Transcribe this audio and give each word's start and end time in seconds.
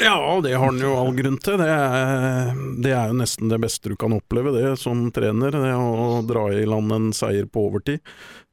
Ja, 0.00 0.40
det 0.42 0.54
har 0.54 0.64
han 0.64 0.78
jo 0.78 0.92
all 0.94 1.14
grunn 1.16 1.38
til. 1.42 1.58
Det 1.58 1.66
er, 1.66 2.52
det 2.78 2.92
er, 2.92 3.10
jo 3.10 3.16
nesten 3.18 3.50
det 3.50 3.58
beste 3.62 3.90
du 3.90 3.96
kan 3.98 4.14
oppleve, 4.14 4.52
det 4.54 4.76
som 4.78 5.08
trener. 5.14 5.54
Det 5.54 5.72
å 5.74 6.20
dra 6.26 6.44
i 6.54 6.66
land 6.68 6.94
en 6.94 7.08
seier 7.16 7.48
på 7.50 7.66
overtid. 7.66 8.04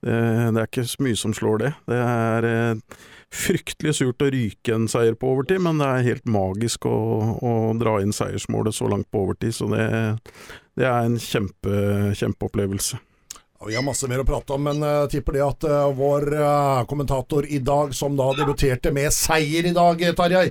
Det, 0.02 0.16
det 0.56 0.64
er 0.64 0.70
ikke 0.70 0.88
så 0.90 1.06
mye 1.06 1.20
som 1.22 1.36
slår 1.38 1.62
det. 1.62 1.72
Det 1.92 2.02
er 2.02 2.50
eh, 2.50 3.00
fryktelig 3.36 3.98
surt 4.00 4.26
å 4.26 4.32
ryke 4.34 4.74
en 4.74 4.90
seier 4.90 5.18
på 5.20 5.36
overtid, 5.36 5.62
men 5.66 5.82
det 5.82 5.90
er 5.92 6.08
helt 6.10 6.30
magisk 6.30 6.90
å, 6.90 6.98
å 7.38 7.56
dra 7.78 8.00
inn 8.02 8.16
seiersmålet 8.16 8.78
så 8.78 8.90
langt 8.90 9.12
på 9.14 9.28
overtid. 9.28 9.54
Så 9.58 9.70
det, 9.70 9.86
det 10.80 10.90
er 10.90 11.06
en 11.06 11.20
kjempe, 11.22 11.76
kjempeopplevelse. 12.18 13.02
Vi 13.64 13.76
har 13.76 13.84
masse 13.88 14.08
mer 14.12 14.20
å 14.20 14.26
prate 14.28 14.52
om, 14.52 14.66
men 14.68 14.84
uh, 14.84 15.06
tipper 15.08 15.38
det 15.38 15.44
at 15.46 15.66
uh, 15.70 15.88
vår 15.96 16.26
uh, 16.36 16.82
kommentator 16.90 17.46
i 17.48 17.62
dag, 17.64 17.94
som 17.96 18.18
da 18.20 18.28
debuterte 18.36 18.92
med 18.94 19.14
seier 19.16 19.70
i 19.70 19.72
dag, 19.76 20.02
Tarjei, 20.18 20.50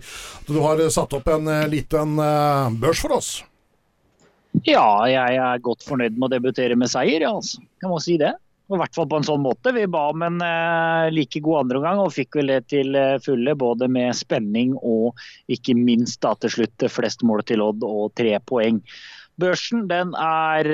du 0.48 0.56
har 0.64 0.80
satt 0.90 1.12
opp 1.18 1.28
en 1.34 1.50
liten 1.68 2.16
børs 2.80 3.04
for 3.04 3.18
oss? 3.18 3.28
Ja, 4.64 5.04
jeg 5.10 5.36
er 5.36 5.62
godt 5.62 5.84
fornøyd 5.84 6.16
med 6.16 6.30
å 6.30 6.32
debutere 6.38 6.78
med 6.80 6.88
seier, 6.88 7.26
ja, 7.26 7.34
altså. 7.36 7.60
Jeg 7.82 7.92
må 7.92 8.00
si 8.00 8.16
det. 8.22 8.32
I 8.72 8.80
hvert 8.80 8.96
fall 8.96 9.10
på 9.12 9.20
en 9.20 9.26
sånn 9.28 9.42
måte. 9.44 9.74
Vi 9.76 9.84
ba 9.92 10.06
om 10.08 10.22
en 10.24 10.38
like 11.12 11.42
god 11.44 11.66
andreomgang 11.66 12.00
og 12.00 12.14
fikk 12.14 12.38
vel 12.40 12.48
det 12.54 12.62
til 12.72 12.96
fulle. 13.20 13.52
Både 13.60 13.90
med 13.92 14.16
spenning 14.16 14.72
og 14.80 15.20
ikke 15.52 15.74
minst 15.76 16.22
da 16.24 16.32
til 16.40 16.54
slutt 16.54 16.86
flest 16.88 17.26
mål 17.26 17.44
til 17.50 17.66
Odd 17.66 17.84
og 17.84 18.14
tre 18.16 18.38
poeng. 18.48 18.80
Børsen 19.42 19.84
den 19.90 20.14
er 20.16 20.70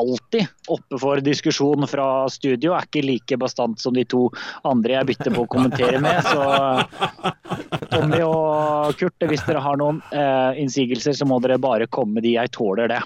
alltid 0.00 0.48
oppe 0.72 0.98
for 1.00 1.22
diskusjon 1.24 1.86
fra 1.90 2.08
studio. 2.32 2.74
Er 2.76 2.88
ikke 2.88 3.04
like 3.06 3.38
bastant 3.40 3.80
som 3.82 3.96
de 3.96 4.04
to 4.08 4.26
andre 4.68 4.98
jeg 4.98 5.10
bytter 5.12 5.36
på 5.36 5.44
å 5.46 5.50
kommentere 5.50 6.00
med. 6.02 6.24
Så 6.26 7.86
Tommy 7.92 8.22
og 8.26 8.98
Kurt, 9.00 9.28
hvis 9.30 9.46
dere 9.46 9.62
har 9.64 9.80
noen 9.80 10.02
eh, 10.10 10.60
innsigelser, 10.62 11.16
så 11.16 11.28
må 11.28 11.40
dere 11.44 11.60
bare 11.62 11.90
komme 11.90 12.18
med 12.18 12.28
de. 12.28 12.36
Jeg 12.38 12.54
tåler 12.56 12.90
det. 12.92 13.02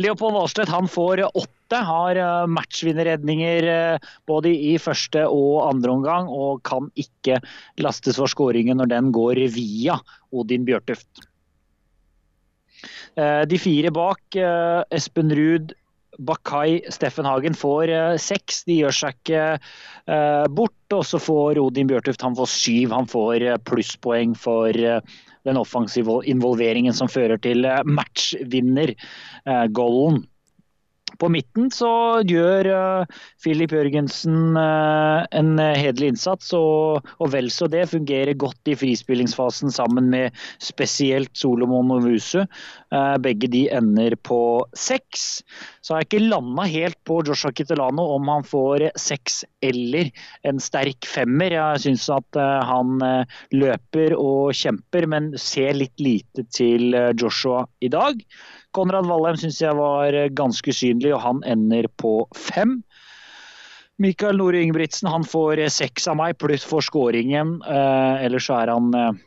Leopold 0.00 0.34
Valstedt 0.34 0.72
han 0.72 0.88
får 0.90 1.24
åtte, 1.28 1.80
har 1.88 2.18
eh, 2.20 2.46
matchvinnerredninger 2.50 3.68
eh, 3.72 4.12
både 4.28 4.52
i 4.52 4.76
første 4.82 5.24
og 5.28 5.62
andre 5.68 5.96
omgang, 5.96 6.28
og 6.28 6.62
kan 6.68 6.90
ikke 7.00 7.40
lastes 7.80 8.20
for 8.20 8.30
skåringen 8.30 8.80
når 8.82 8.92
den 8.92 9.12
går 9.14 9.44
via 9.54 9.98
Odin 10.32 10.66
Bjørtuft. 10.68 11.28
Eh, 13.16 13.44
de 13.44 13.58
fire 13.60 13.90
bak, 13.92 14.36
eh, 14.36 14.82
Espen 14.90 15.36
Ruud, 15.36 15.72
Bakai, 16.18 16.82
Steffen 16.92 17.24
Hagen 17.28 17.54
får 17.56 17.88
eh, 17.88 18.16
seks. 18.20 18.64
De 18.68 18.74
gjør 18.80 18.92
seg 18.96 19.14
ikke 19.20 19.58
bort. 20.52 20.92
Og 20.92 21.04
så 21.08 21.18
får 21.22 21.58
Odin 21.62 21.86
Bjørtuft 21.88 22.22
han 22.24 22.36
får 22.36 22.48
syv. 22.50 22.90
Han 22.92 23.06
får 23.08 23.58
plusspoeng 23.68 24.34
for 24.36 24.72
den 24.72 25.56
offensive 25.56 26.24
involveringen 26.28 26.92
som 26.94 27.08
fører 27.08 27.38
til 27.40 27.66
matchvinner-golden. 27.86 30.26
På 31.20 31.28
midten 31.30 31.70
så 31.70 32.22
gjør 32.26 33.06
Filip 33.40 33.72
Jørgensen 33.76 34.56
en 34.58 35.58
hederlig 35.60 36.08
innsats, 36.12 36.52
og, 36.56 37.00
og, 37.20 37.32
vel 37.32 37.50
så 37.52 37.66
det. 37.70 37.90
Fungerer 37.92 38.34
godt 38.34 38.68
i 38.68 38.74
frispillingsfasen 38.80 39.70
sammen 39.72 40.10
med 40.12 40.30
spesielt 40.58 41.36
Solomon. 41.38 41.90
Uh, 41.92 42.46
begge 43.24 43.48
de 43.48 43.62
ender 43.72 44.16
på 44.20 44.38
seks. 44.76 45.42
Så 45.80 45.94
har 45.94 46.02
jeg 46.02 46.08
ikke 46.10 46.30
landa 46.30 46.66
helt 46.68 46.98
på 47.08 47.20
Joshua 47.24 47.52
Kitolano 47.56 48.04
om 48.14 48.28
han 48.28 48.44
får 48.44 48.90
seks 49.00 49.42
eller 49.64 50.10
en 50.48 50.60
sterk 50.60 51.08
femmer. 51.08 51.56
Jeg 51.56 51.84
syns 51.86 52.08
at 52.12 52.40
han 52.68 53.00
løper 53.54 54.16
og 54.18 54.52
kjemper, 54.56 55.08
men 55.08 55.32
ser 55.40 55.72
litt 55.78 56.02
lite 56.02 56.44
til 56.52 56.92
Joshua 57.16 57.64
i 57.80 57.88
dag. 57.92 58.20
Konrad 58.72 59.06
Valheim 59.06 59.36
syns 59.36 59.60
jeg 59.60 59.76
var 59.76 60.16
eh, 60.16 60.30
ganske 60.32 60.72
usynlig, 60.72 61.12
og 61.12 61.22
han 61.26 61.42
ender 61.48 61.88
på 62.00 62.22
fem. 62.36 62.80
Mikael 64.00 64.38
Nore 64.40 64.62
Ingebrigtsen 64.64 65.10
han 65.12 65.26
får 65.28 65.60
eh, 65.60 65.72
seks 65.72 66.08
av 66.08 66.18
meg, 66.20 66.38
pluss 66.40 66.64
for 66.66 66.84
skåringen. 66.84 67.58
Eh, 67.60 68.24
ellers 68.26 68.48
så 68.48 68.62
er 68.62 68.72
han 68.72 68.88
eh, 68.96 69.20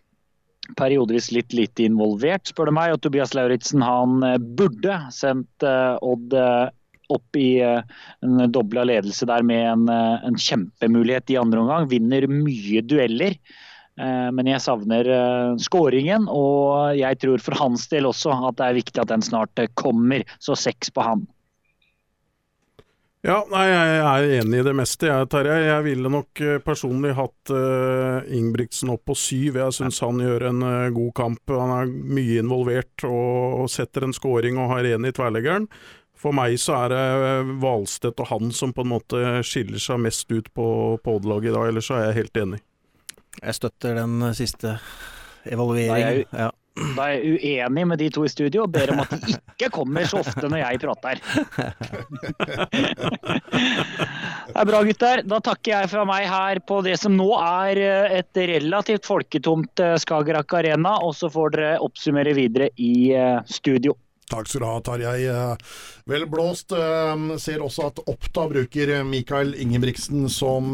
periodevis 0.79 1.31
litt 1.35 1.53
lite 1.55 1.85
involvert, 1.85 2.49
spør 2.49 2.71
du 2.71 2.75
meg. 2.77 2.95
Og 2.95 3.03
Tobias 3.03 3.35
Lauritzen 3.37 3.85
han 3.85 4.23
eh, 4.25 4.39
burde 4.39 4.99
sendt 5.13 5.65
eh, 5.65 5.95
Odd 6.01 6.35
opp 7.13 7.37
i 7.37 7.59
en 7.61 8.39
dobla 8.49 8.81
ledelse 8.89 9.27
der 9.29 9.43
med 9.45 9.61
en, 9.61 9.83
en 9.93 10.39
kjempemulighet 10.41 11.29
i 11.29 11.37
andre 11.37 11.61
omgang. 11.61 11.85
Vinner 11.91 12.25
mye 12.31 12.81
dueller. 12.81 13.37
Eh, 13.95 14.29
men 14.35 14.49
jeg 14.49 14.63
savner 14.63 15.07
eh, 15.07 15.53
skåringen, 15.63 16.27
og 16.27 16.97
jeg 16.99 17.19
tror 17.21 17.43
for 17.43 17.55
hans 17.61 17.87
del 17.91 18.09
også 18.09 18.33
at 18.49 18.57
det 18.59 18.67
er 18.67 18.79
viktig 18.81 19.01
at 19.01 19.11
den 19.13 19.23
snart 19.23 19.61
eh, 19.61 19.71
kommer. 19.79 20.25
Så 20.43 20.57
seks 20.59 20.91
på 20.91 21.05
han. 21.05 21.23
Ja, 23.25 23.39
nei, 23.49 23.63
jeg 23.65 24.01
er 24.05 24.31
enig 24.43 24.59
i 24.61 24.65
det 24.67 24.73
meste, 24.77 25.07
jeg, 25.09 25.27
Terje. 25.33 25.55
Jeg 25.65 25.85
ville 25.87 26.09
nok 26.13 26.41
personlig 26.61 27.15
hatt 27.17 27.49
uh, 27.49 28.21
Ingebrigtsen 28.29 28.91
opp 28.93 29.01
på 29.09 29.15
syv. 29.17 29.57
Jeg 29.57 29.73
syns 29.73 29.97
han 30.05 30.21
gjør 30.21 30.45
en 30.51 30.61
uh, 30.61 30.93
god 30.93 31.13
kamp. 31.17 31.41
Han 31.49 31.73
er 31.73 31.89
mye 31.89 32.43
involvert 32.43 33.07
og, 33.09 33.63
og 33.63 33.71
setter 33.73 34.05
en 34.05 34.13
skåring 34.13 34.59
og 34.61 34.75
har 34.75 34.85
én 34.91 35.09
i 35.09 35.13
tverleggeren. 35.15 35.65
For 36.15 36.37
meg 36.37 36.59
så 36.61 36.77
er 36.83 36.93
det 36.93 37.55
Hvalstedt 37.63 38.21
og 38.21 38.29
han 38.29 38.53
som 38.55 38.75
på 38.77 38.85
en 38.85 38.93
måte 38.93 39.23
skiller 39.45 39.81
seg 39.81 40.05
mest 40.05 40.29
ut 40.29 40.47
på, 40.53 40.67
podelaget 41.01 41.49
i 41.49 41.55
dag, 41.57 41.71
ellers 41.71 41.89
så 41.89 41.97
er 41.97 42.07
jeg 42.07 42.19
helt 42.21 42.39
enig. 42.43 42.61
Jeg 43.41 43.57
støtter 43.57 43.97
den 44.03 44.21
siste 44.37 44.77
evalueringen. 45.49 45.97
Nei, 45.97 46.21
jeg, 46.21 46.29
jeg, 46.29 46.53
da 46.75 47.05
er 47.07 47.21
jeg 47.23 47.39
uenig 47.39 47.85
med 47.87 48.01
de 48.01 48.09
to 48.11 48.25
i 48.27 48.29
studio 48.31 48.65
og 48.65 48.73
ber 48.75 48.91
om 48.91 48.99
at 49.05 49.13
de 49.15 49.37
ikke 49.37 49.69
kommer 49.77 50.07
så 50.09 50.19
ofte 50.19 50.49
når 50.51 50.59
jeg 50.59 50.79
prater. 50.83 51.21
Det 54.45 54.61
er 54.61 54.67
bra, 54.67 54.81
gutter. 54.87 55.21
Da 55.23 55.39
takker 55.43 55.71
jeg 55.71 55.91
fra 55.91 56.03
meg 56.07 56.27
her 56.27 56.59
på 56.67 56.81
det 56.85 56.97
som 56.99 57.15
nå 57.15 57.29
er 57.39 57.79
eh, 57.79 58.17
et 58.19 58.41
relativt 58.51 59.07
folketomt 59.07 59.83
eh, 59.83 59.95
Skagerrak 60.01 60.53
Arena, 60.59 60.97
og 61.03 61.15
så 61.15 61.31
får 61.31 61.55
dere 61.55 61.71
oppsummere 61.83 62.35
videre 62.35 62.69
i 62.75 63.11
eh, 63.15 63.39
studio. 63.47 63.95
Takk 64.31 64.49
skal 64.49 64.63
du 64.63 64.67
ha, 64.67 64.77
Tarjei. 64.81 65.19
Vel 66.09 66.23
blåst. 66.25 66.73
Ser 67.43 67.61
også 67.61 67.91
at 67.91 67.99
Oppda 68.09 68.47
bruker 68.49 69.03
Mikael 69.05 69.53
Ingebrigtsen 69.61 70.25
som, 70.33 70.73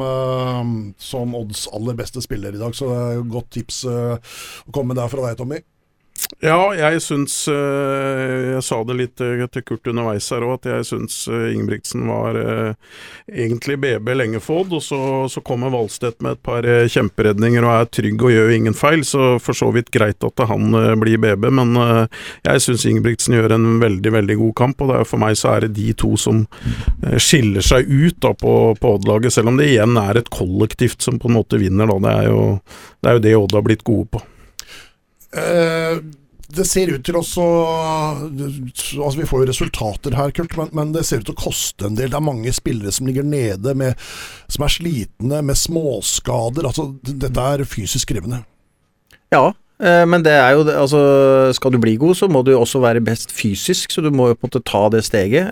som 0.96 1.36
odds 1.36 1.66
aller 1.76 1.98
beste 2.00 2.24
spiller 2.24 2.56
i 2.56 2.62
dag, 2.62 2.72
så 2.72 2.88
det 2.88 3.02
er 3.02 3.28
godt 3.34 3.50
tips 3.58 3.82
å 3.92 4.72
komme 4.72 4.96
der 4.96 5.12
fra 5.12 5.28
deg, 5.28 5.36
Tommy. 5.42 5.60
Ja, 6.40 6.72
jeg 6.74 7.02
syns 7.04 7.34
eh, 7.52 8.54
Jeg 8.54 8.64
sa 8.64 8.78
det 8.88 8.96
litt 8.98 9.22
eh, 9.24 9.44
til 9.52 9.66
Kurt 9.68 9.90
underveis 9.92 10.30
her 10.32 10.46
òg, 10.46 10.62
at 10.62 10.70
jeg 10.70 10.88
syns 10.88 11.18
eh, 11.28 11.50
Ingebrigtsen 11.52 12.06
var 12.08 12.38
egentlig 13.28 13.78
BB 13.82 14.14
lenge 14.16 14.40
fått, 14.44 14.72
og 14.72 14.84
så, 14.84 15.00
så 15.32 15.44
kommer 15.46 15.74
Valstedt 15.74 16.22
med 16.24 16.38
et 16.38 16.44
par 16.46 16.66
kjemperedninger 16.90 17.66
og 17.66 17.74
er 17.74 17.90
trygg 17.92 18.24
og 18.24 18.34
gjør 18.34 18.54
ingen 18.56 18.76
feil, 18.78 19.04
så 19.08 19.36
for 19.44 19.58
så 19.58 19.70
vidt 19.76 19.92
greit 19.94 20.24
at 20.24 20.44
han 20.50 20.72
blir 21.02 21.20
BB, 21.22 21.48
men 21.60 21.76
jeg 22.46 22.64
syns 22.64 22.86
Ingebrigtsen 22.90 23.36
gjør 23.38 23.56
en 23.56 23.68
veldig, 23.82 24.14
veldig 24.18 24.38
god 24.42 24.56
kamp, 24.62 24.84
og 24.86 24.94
for 25.10 25.22
meg 25.22 25.38
så 25.40 25.56
er 25.56 25.66
det 25.66 25.74
de 25.80 25.92
to 25.98 26.14
som 26.20 26.44
skiller 27.18 27.66
seg 27.66 27.90
ut 27.90 28.20
da 28.24 28.34
på, 28.38 28.56
på 28.80 28.96
Odd-laget, 28.98 29.36
selv 29.36 29.54
om 29.54 29.60
det 29.60 29.72
igjen 29.74 30.00
er 30.02 30.22
et 30.22 30.32
kollektivt 30.34 31.04
som 31.04 31.20
på 31.22 31.32
en 31.32 31.40
måte 31.40 31.60
vinner, 31.62 31.90
da. 31.92 32.00
Det 32.02 32.16
er 32.16 32.32
jo 32.32 32.42
det, 32.62 33.08
er 33.08 33.18
jo 33.18 33.26
det 33.28 33.38
Odd 33.42 33.58
har 33.60 33.68
blitt 33.68 33.88
gode 33.88 34.10
på. 34.16 34.26
Uh, 35.32 36.02
det 36.56 36.66
ser 36.70 36.92
ut 36.94 37.04
til 37.06 37.18
også 37.20 37.46
Altså 38.26 39.16
Vi 39.20 39.28
får 39.30 39.44
jo 39.44 39.50
resultater 39.50 40.18
her, 40.18 40.34
Kurt, 40.36 40.56
men, 40.60 40.70
men, 40.76 40.94
det 40.96 41.06
ser 41.08 41.22
ut 41.22 41.30
til 41.30 41.36
å 41.36 41.42
koste 41.42 41.88
en 41.88 41.98
del. 41.98 42.12
Det 42.12 42.20
er 42.20 42.26
mange 42.26 42.54
spillere 42.56 42.94
som 42.94 43.10
ligger 43.10 43.28
nede, 43.28 43.76
med, 43.78 44.00
som 44.52 44.66
er 44.66 44.76
slitne, 44.76 45.42
med 45.48 45.60
småskader. 45.60 46.68
Altså, 46.70 46.90
dette 47.08 47.48
er 47.56 47.66
fysisk 47.70 48.12
krevende. 48.14 48.44
Ja, 49.32 49.54
eh, 49.84 50.04
men 50.10 50.26
det 50.26 50.34
er 50.36 50.58
jo 50.58 50.66
altså, 50.68 51.02
Skal 51.56 51.76
du 51.76 51.80
bli 51.84 51.96
god, 52.02 52.18
så 52.20 52.28
må 52.32 52.44
du 52.44 52.54
også 52.58 52.84
være 52.84 53.04
best 53.06 53.32
fysisk, 53.36 53.94
så 53.94 54.04
du 54.04 54.12
må 54.12 54.32
jo 54.32 54.40
på 54.40 54.48
en 54.48 54.52
måte 54.52 54.66
ta 54.68 54.84
det 54.94 55.06
steget. 55.08 55.52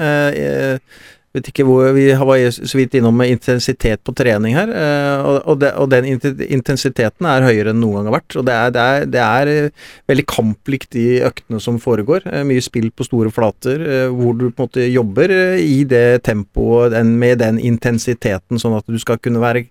Vet 1.30 1.52
ikke 1.52 1.64
hvor 1.68 1.92
Vi 1.94 2.08
var 2.18 2.42
så 2.50 2.78
vidt 2.78 2.96
innom 2.98 3.20
intensitet 3.22 4.02
på 4.02 4.14
trening 4.18 4.56
her, 4.58 4.72
eh, 4.74 5.28
og, 5.44 5.60
det, 5.62 5.70
og 5.78 5.92
den 5.92 6.08
intensiteten 6.10 7.28
er 7.30 7.46
høyere 7.46 7.70
enn 7.70 7.78
noen 7.84 8.00
gang 8.00 8.10
har 8.10 8.16
vært. 8.18 8.38
Og 8.40 8.48
det 8.48 8.56
er, 8.56 8.72
det 8.74 8.86
er, 8.86 9.06
det 9.14 9.22
er 9.22 9.52
eh, 9.52 9.92
veldig 10.10 10.26
kamplikt 10.32 10.90
de 10.98 11.06
øktene 11.28 11.62
som 11.62 11.78
foregår. 11.82 12.26
Eh, 12.32 12.46
mye 12.50 12.66
spill 12.66 12.90
på 12.90 13.06
store 13.06 13.30
flater, 13.34 13.86
hvor 14.10 14.34
du 14.40 14.48
på 14.48 14.66
en 14.66 14.66
måte 14.66 14.90
jobber 14.90 15.36
i 15.62 15.84
det 15.90 16.24
tempoet 16.26 16.98
med 17.06 17.44
den 17.44 17.62
intensiteten, 17.62 18.58
sånn 18.58 18.80
at 18.80 18.90
du 18.90 18.98
skal 19.02 19.22
kunne 19.22 19.44
være 19.44 19.68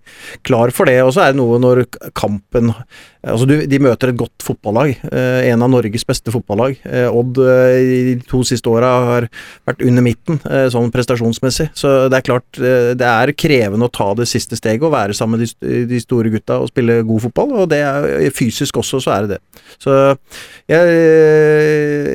klar 0.47 0.71
for 0.75 0.87
det. 0.87 1.01
Og 1.03 1.11
så 1.15 1.25
er 1.25 1.35
det 1.35 1.41
noe 1.41 1.59
når 1.59 1.83
kampen 2.15 2.71
Altså 3.27 3.43
du, 3.49 3.55
De 3.67 3.79
møter 3.83 4.13
et 4.13 4.19
godt 4.19 4.43
fotballag. 4.45 4.93
Eh, 5.11 5.49
en 5.51 5.63
av 5.65 5.71
Norges 5.73 6.05
beste 6.07 6.31
fotballag. 6.31 6.77
Eh, 6.87 7.07
Odd 7.11 7.39
eh, 7.43 8.13
de 8.13 8.13
to 8.29 8.39
siste 8.47 8.71
åra 8.71 8.91
har 9.09 9.27
vært 9.67 9.83
under 9.83 10.05
midten 10.05 10.39
eh, 10.47 10.67
sånn 10.71 10.91
prestasjonsmessig. 10.93 11.69
Så 11.75 11.91
det 12.11 12.21
er 12.21 12.27
klart 12.29 12.61
eh, 12.61 12.93
det 12.99 13.09
er 13.09 13.33
krevende 13.35 13.89
å 13.89 13.93
ta 13.93 14.13
det 14.15 14.29
siste 14.31 14.55
steget 14.59 14.85
og 14.87 14.93
være 14.95 15.17
sammen 15.17 15.39
med 15.41 15.51
de, 15.59 15.83
de 15.89 15.99
store 15.99 16.31
gutta 16.31 16.61
og 16.63 16.71
spille 16.71 17.01
god 17.07 17.25
fotball. 17.27 17.53
Og 17.63 17.67
det 17.73 17.81
er 17.83 18.29
fysisk 18.35 18.79
også, 18.79 19.01
så 19.03 19.17
er 19.17 19.27
det 19.27 19.35
det. 19.35 19.41
Så 19.83 19.97
jeg, 20.71 20.95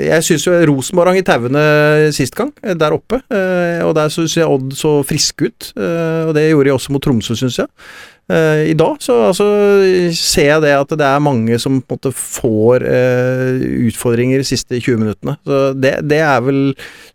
jeg 0.08 0.26
syns 0.26 0.48
jo 0.48 0.56
Rosenborg 0.70 1.12
hang 1.12 1.20
i 1.20 1.26
tauene 1.26 1.66
sist 2.16 2.36
gang, 2.38 2.52
eh, 2.64 2.76
der 2.80 2.96
oppe. 2.96 3.20
Eh, 3.28 3.84
og 3.84 3.92
der 3.98 4.08
syns 4.14 4.38
jeg 4.38 4.48
Odd 4.48 4.72
så 4.78 4.96
friske 5.06 5.50
ut. 5.50 5.70
Eh, 5.76 6.24
og 6.30 6.34
det 6.36 6.48
gjorde 6.48 6.70
de 6.70 6.76
også 6.78 6.96
mot 6.96 7.04
Tromsø, 7.04 7.36
syns 7.38 7.60
jeg. 7.60 7.68
Eh, 8.32 8.70
I 8.70 8.74
dag 8.74 8.96
så 9.04 9.18
altså, 9.28 9.46
ser 10.16 10.46
jeg 10.48 10.62
det 10.64 10.72
at 10.72 10.92
det 10.96 11.04
er 11.04 11.20
mange 11.20 11.58
som 11.60 11.76
på 11.82 11.92
en 11.92 11.98
måte 11.98 12.12
får 12.16 12.84
uh, 12.88 13.64
utfordringer 13.84 14.40
de 14.40 14.46
siste 14.48 14.78
20 14.78 15.02
minuttene. 15.02 15.34
Så 15.44 15.58
det, 15.76 15.98
det 16.08 16.22
er 16.24 16.40
vel 16.44 16.62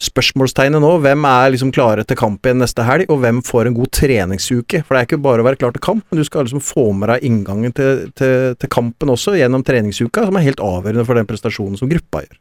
spørsmålstegnet 0.05 0.83
nå. 0.83 0.91
Hvem 1.01 1.25
er 1.29 1.55
liksom 1.55 1.73
klare 1.73 2.05
til 2.05 2.19
kamp 2.19 2.45
igjen 2.45 2.61
neste 2.61 2.85
helg, 2.85 3.09
og 3.09 3.23
hvem 3.23 3.41
får 3.45 3.69
en 3.69 3.77
god 3.79 3.93
treningsuke? 3.97 4.83
For 4.85 4.95
det 4.95 5.01
er 5.01 5.09
ikke 5.09 5.23
bare 5.25 5.41
å 5.41 5.49
være 5.49 5.61
klar 5.63 5.73
til 5.73 5.85
kamp, 5.85 6.05
men 6.05 6.21
du 6.21 6.27
skal 6.27 6.45
liksom 6.45 6.63
få 6.63 6.91
med 6.93 7.09
deg 7.13 7.25
inngangen 7.29 7.73
til, 7.73 8.05
til, 8.19 8.53
til 8.59 8.71
kampen 8.71 9.15
også 9.15 9.33
gjennom 9.39 9.65
treningsuka, 9.65 10.27
som 10.29 10.37
er 10.37 10.45
helt 10.45 10.61
avgjørende 10.63 11.07
for 11.09 11.17
den 11.17 11.29
prestasjonen 11.29 11.81
som 11.81 11.89
gruppa 11.89 12.23
gjør. 12.27 12.37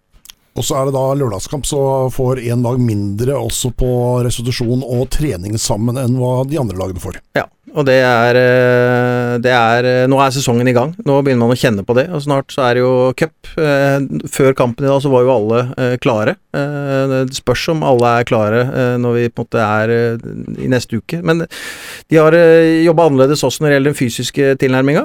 Og 0.58 0.64
så 0.66 0.74
er 0.74 0.88
det 0.88 0.94
da 0.96 1.04
lørdagskamp, 1.14 1.66
så 1.68 1.80
får 2.10 2.40
en 2.50 2.64
dag 2.64 2.80
mindre 2.82 3.36
også 3.38 3.70
på 3.78 3.90
restitusjon 4.26 4.82
og 4.82 5.06
trening 5.14 5.54
sammen 5.60 6.00
enn 6.00 6.18
hva 6.18 6.42
de 6.48 6.58
andre 6.58 6.78
lagene 6.80 7.02
får. 7.02 7.20
Ja, 7.38 7.46
og 7.76 7.84
det 7.88 7.98
er, 8.00 8.38
eh, 8.38 9.34
det 9.42 9.52
er 9.52 9.88
eh, 9.88 10.06
Nå 10.10 10.18
er 10.22 10.32
sesongen 10.34 10.68
i 10.68 10.74
gang. 10.76 10.94
Nå 11.06 11.20
begynner 11.24 11.44
man 11.44 11.54
å 11.54 11.58
kjenne 11.58 11.84
på 11.86 11.96
det. 11.98 12.08
Og 12.14 12.22
snart 12.24 12.52
så 12.54 12.64
er 12.66 12.78
det 12.78 12.84
jo 12.84 12.92
cup. 13.18 13.34
Eh, 13.60 13.98
før 14.30 14.54
kampen 14.56 14.86
i 14.86 14.90
dag 14.90 15.00
så 15.04 15.12
var 15.12 15.26
jo 15.26 15.34
alle 15.34 15.96
klare. 16.02 16.36
Det 16.58 17.36
spørs 17.36 17.68
om 17.74 17.82
alle 17.86 18.10
er 18.18 18.26
klare 18.26 18.60
når 18.98 19.14
vi 19.14 19.24
på 19.30 19.44
en 19.44 19.46
måte 19.46 19.62
er 19.62 19.90
i 20.64 20.68
neste 20.70 20.98
uke. 20.98 21.20
Men 21.22 21.44
de 21.44 22.18
har 22.18 22.34
jobba 22.34 23.06
annerledes 23.06 23.44
også 23.46 23.62
når 23.62 23.68
det 23.68 23.76
gjelder 23.76 23.90
den 23.92 23.98
fysiske 23.98 24.48
tilnærminga. 24.62 25.04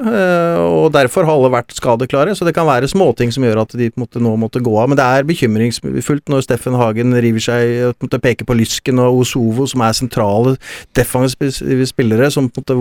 Og 0.64 0.88
derfor 0.96 1.28
har 1.28 1.36
alle 1.36 1.52
vært 1.54 1.76
skadeklare. 1.78 2.34
Så 2.36 2.48
det 2.48 2.56
kan 2.58 2.68
være 2.68 2.90
småting 2.90 3.34
som 3.36 3.46
gjør 3.46 3.64
at 3.66 3.76
de 3.78 3.92
på 3.92 4.00
en 4.00 4.06
måte 4.06 4.24
nå 4.24 4.34
måtte 4.40 4.64
gå 4.64 4.74
av. 4.80 4.90
Men 4.90 5.00
det 5.00 5.06
er 5.06 5.28
bekymringsfullt 5.30 6.32
når 6.32 6.48
Steffen 6.48 6.80
Hagen 6.80 7.14
river 7.14 7.44
seg 7.44 7.94
og 7.94 8.18
peker 8.24 8.48
på 8.50 8.58
Lysken 8.58 9.04
og 9.04 9.22
Osovo, 9.22 9.68
som 9.70 9.84
er 9.86 10.00
sentrale 10.00 10.56
defensive 10.98 11.90
spillere. 11.92 12.32
som 12.34 12.50
måte, 12.60 12.76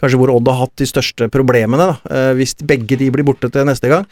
kanskje 0.00 0.20
hvor 0.20 0.32
Odd 0.34 0.50
har 0.50 0.62
hatt 0.64 0.74
de 0.80 0.88
største 0.88 1.28
problemene. 1.32 1.90
Da. 1.92 2.14
Eh, 2.14 2.32
hvis 2.38 2.56
begge 2.58 2.98
de 3.00 3.10
blir 3.14 3.26
borte 3.26 3.50
til 3.52 3.68
neste 3.68 3.90
gang, 3.90 4.08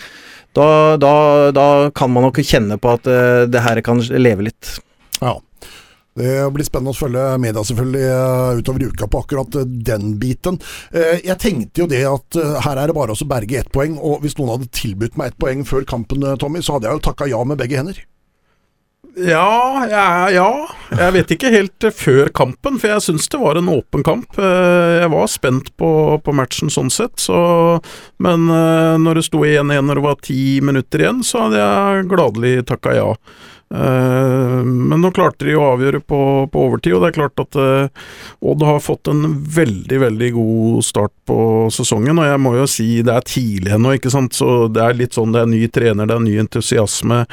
da, 0.56 0.68
da, 1.00 1.14
da 1.52 1.66
kan 1.96 2.12
man 2.12 2.28
nok 2.28 2.40
kjenne 2.40 2.78
på 2.80 2.94
at 2.96 3.10
uh, 3.10 3.42
det 3.50 3.60
her 3.60 3.82
kan 3.84 4.00
leve 4.16 4.46
litt. 4.48 4.78
Ja. 5.20 5.34
Det 6.16 6.46
blir 6.48 6.64
spennende 6.64 6.94
å 6.94 6.96
følge 6.96 7.24
media 7.42 7.60
selvfølgelig 7.68 8.06
eh, 8.08 8.60
utover 8.62 8.86
uka 8.88 9.08
på 9.12 9.20
akkurat 9.20 9.58
den 9.84 10.14
biten. 10.16 10.56
Jeg 10.96 11.36
tenkte 11.42 11.82
jo 11.82 11.90
det 11.90 12.00
at 12.08 12.38
her 12.64 12.80
er 12.80 12.88
det 12.88 12.96
bare 12.96 13.12
å 13.12 13.28
berge 13.28 13.60
ett 13.60 13.68
poeng, 13.74 13.98
og 14.00 14.24
hvis 14.24 14.38
noen 14.38 14.54
hadde 14.54 14.72
tilbudt 14.72 15.20
meg 15.20 15.34
ett 15.34 15.40
poeng 15.44 15.66
før 15.68 15.84
kampen, 15.84 16.24
Tommy, 16.40 16.64
så 16.64 16.78
hadde 16.78 16.88
jeg 16.88 16.96
jo 16.96 17.04
takka 17.10 17.28
ja 17.28 17.42
med 17.44 17.60
begge 17.60 17.76
hender. 17.82 18.00
Ja, 19.16 19.86
ja, 19.88 20.30
ja, 20.30 20.48
Jeg 20.92 21.12
vet 21.14 21.30
ikke 21.32 21.48
helt 21.48 21.84
før 21.96 22.28
kampen, 22.36 22.74
for 22.76 22.92
jeg 22.92 23.04
syns 23.06 23.30
det 23.32 23.38
var 23.40 23.56
en 23.56 23.70
åpen 23.72 24.02
kamp. 24.04 24.36
Eh, 24.36 24.98
jeg 25.00 25.08
var 25.14 25.30
spent 25.32 25.70
på, 25.80 25.88
på 26.20 26.34
matchen 26.36 26.68
sånn 26.72 26.92
sett, 26.92 27.16
så 27.24 27.38
Men 28.20 28.44
eh, 28.52 28.96
når 29.00 29.16
det 29.16 29.24
sto 29.30 29.40
1-1 29.40 29.88
når 29.88 29.96
det 30.00 30.04
var 30.04 30.20
ti 30.20 30.40
minutter 30.60 31.00
igjen, 31.00 31.24
så 31.24 31.46
hadde 31.46 31.62
jeg 31.62 32.08
gladelig 32.12 32.54
takka 32.68 32.92
ja. 32.98 33.08
Eh, 33.74 34.62
men 34.64 35.00
nå 35.02 35.10
klarte 35.10 35.46
de 35.48 35.56
å 35.58 35.64
avgjøre 35.72 35.98
på, 36.06 36.20
på, 36.52 36.64
overtid, 36.68 36.94
og 36.94 37.02
det 37.02 37.08
er 37.10 37.16
klart 37.16 37.40
at 37.42 37.56
uh, 37.58 38.04
Odd 38.46 38.62
har 38.62 38.78
fått 38.84 39.10
en 39.10 39.24
veldig, 39.42 39.98
veldig 40.04 40.28
god 40.36 40.86
start 40.86 41.12
på 41.26 41.38
sesongen. 41.74 42.20
Og 42.22 42.28
jeg 42.28 42.42
må 42.44 42.54
jo 42.60 42.68
si 42.70 42.88
det 43.06 43.16
er 43.16 43.26
tidlig 43.26 43.74
ennå, 43.74 43.96
ikke 43.96 44.12
sant. 44.14 44.36
Så 44.38 44.68
det 44.72 44.84
er 44.84 44.98
litt 44.98 45.18
sånn 45.18 45.34
det 45.34 45.42
er 45.42 45.50
ny 45.50 45.62
trener, 45.72 46.06
det 46.06 46.14
er 46.14 46.24
ny 46.28 46.36
entusiasme. 46.44 47.24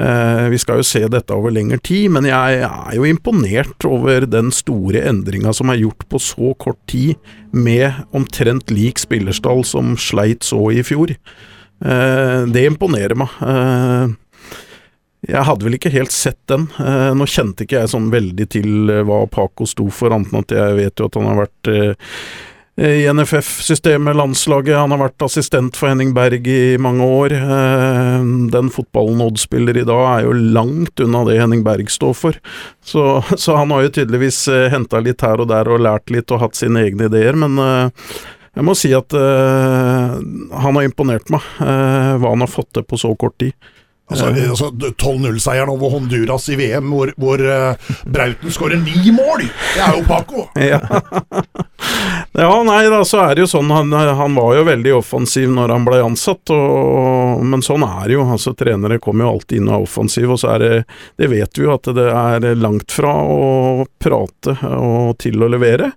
Uh, 0.00 0.48
vi 0.52 0.62
skal 0.62 0.80
jo 0.80 0.88
se 0.88 1.04
dette 1.12 1.36
over 1.36 1.52
lengre 1.52 1.80
tid, 1.82 2.08
men 2.16 2.28
jeg, 2.30 2.64
er 2.64 2.96
jo 2.96 3.06
imponert 3.08 3.88
over 3.88 4.26
den 4.28 4.52
store 4.54 5.04
endringa 5.10 5.52
som 5.56 5.72
er 5.72 5.82
gjort 5.82 6.08
på 6.08 6.20
så 6.22 6.56
kort 6.60 6.80
tid, 6.90 7.20
med 7.52 8.06
omtrent 8.16 8.72
lik 8.72 9.00
spillerstall 9.02 9.60
som 9.68 9.92
sleit 10.00 10.46
så 10.46 10.70
i 10.72 10.80
fjor. 10.86 11.12
Det 11.82 12.62
imponerer 12.64 13.18
meg. 13.18 13.34
Jeg 15.22 15.46
hadde 15.46 15.62
vel 15.62 15.76
ikke 15.76 15.92
helt 15.94 16.14
sett 16.14 16.40
den. 16.50 16.64
Eh, 16.82 17.12
nå 17.14 17.26
kjente 17.30 17.62
ikke 17.62 17.84
jeg 17.84 17.90
sånn 17.92 18.08
veldig 18.10 18.46
til 18.50 18.90
eh, 18.90 19.04
hva 19.06 19.22
Paco 19.30 19.68
sto 19.70 19.86
for, 19.94 20.10
annet 20.14 20.32
enn 20.32 20.40
at 20.42 20.54
jeg 20.56 20.78
vet 20.80 20.98
jo 20.98 21.06
at 21.06 21.18
han 21.18 21.28
har 21.30 21.38
vært 21.44 21.70
eh, 21.70 22.16
i 22.82 23.04
NFF-systemet, 23.06 24.16
landslaget. 24.18 24.74
Han 24.80 24.90
har 24.96 25.02
vært 25.04 25.22
assistent 25.22 25.78
for 25.78 25.92
Henning 25.92 26.10
Berg 26.16 26.48
i 26.48 26.74
mange 26.80 27.04
år. 27.04 27.34
Den 28.50 28.70
fotballen 28.72 29.20
Odd 29.22 29.36
spiller 29.38 29.76
i 29.76 29.84
dag 29.86 30.06
er 30.08 30.24
jo 30.24 30.32
langt 30.56 31.02
unna 31.04 31.20
det 31.28 31.36
Henning 31.36 31.60
Berg 31.66 31.92
står 31.92 32.16
for. 32.16 32.38
Så, 32.82 33.04
så 33.36 33.58
han 33.60 33.76
har 33.76 33.84
jo 33.84 33.92
tydeligvis 33.98 34.40
henta 34.72 35.02
litt 35.04 35.20
her 35.22 35.44
og 35.44 35.52
der 35.52 35.68
og 35.68 35.84
lært 35.84 36.10
litt 36.16 36.32
og 36.32 36.40
hatt 36.46 36.56
sine 36.58 36.80
egne 36.88 37.10
ideer, 37.12 37.36
men 37.36 37.60
jeg 37.60 38.64
må 38.64 38.72
si 38.72 38.94
at 38.96 39.12
han 39.12 40.80
har 40.80 40.88
imponert 40.88 41.28
meg, 41.30 41.44
hva 41.60 42.24
han 42.24 42.46
har 42.46 42.50
fått 42.50 42.72
til 42.72 42.88
på 42.88 43.04
så 43.04 43.12
kort 43.20 43.36
tid. 43.44 43.52
Altså, 44.10 44.26
altså 44.26 44.68
12-0-seieren 44.90 45.70
over 45.72 45.90
Honduras 45.94 46.48
i 46.52 46.56
VM, 46.58 46.90
hvor, 46.92 47.12
hvor 47.16 47.40
uh, 47.40 47.92
Brauten 48.04 48.52
skårer 48.52 48.80
ni 48.82 49.12
mål! 49.14 49.46
Det 49.46 49.80
er 49.80 49.94
jo 49.96 50.02
Paco! 50.04 50.44
ja. 50.72 50.80
ja, 52.36 52.50
nei 52.66 52.82
da, 52.92 53.00
så 53.08 53.22
er 53.24 53.36
det 53.36 53.46
jo 53.46 53.50
sånn. 53.54 53.70
Han, 53.72 53.94
han, 53.94 54.36
var 54.36 54.58
jo 54.58 54.66
veldig 54.68 54.94
offensiv 54.98 55.54
når 55.54 55.72
han 55.76 55.86
ble 55.86 56.02
ansatt, 56.04 56.52
og, 56.52 57.40
men 57.46 57.64
sånn 57.64 57.86
er 57.86 58.10
det 58.10 58.18
jo. 58.18 58.26
altså 58.36 58.52
Trenere 58.58 59.00
kommer 59.02 59.28
jo 59.28 59.32
alltid 59.38 59.62
inn 59.62 59.70
og 59.70 59.78
er 59.78 59.86
offensiv, 59.88 60.34
og 60.34 60.42
så 60.42 60.52
er 60.56 60.66
det 60.66 60.72
Det 61.22 61.30
vet 61.32 61.58
vi 61.58 61.66
jo 61.66 61.72
at 61.78 61.88
det 61.96 62.08
er 62.10 62.48
langt 62.60 62.92
fra 62.92 63.14
å 63.22 63.86
prate 64.02 64.58
og 64.76 65.16
til 65.22 65.40
å 65.40 65.50
levere. 65.52 65.92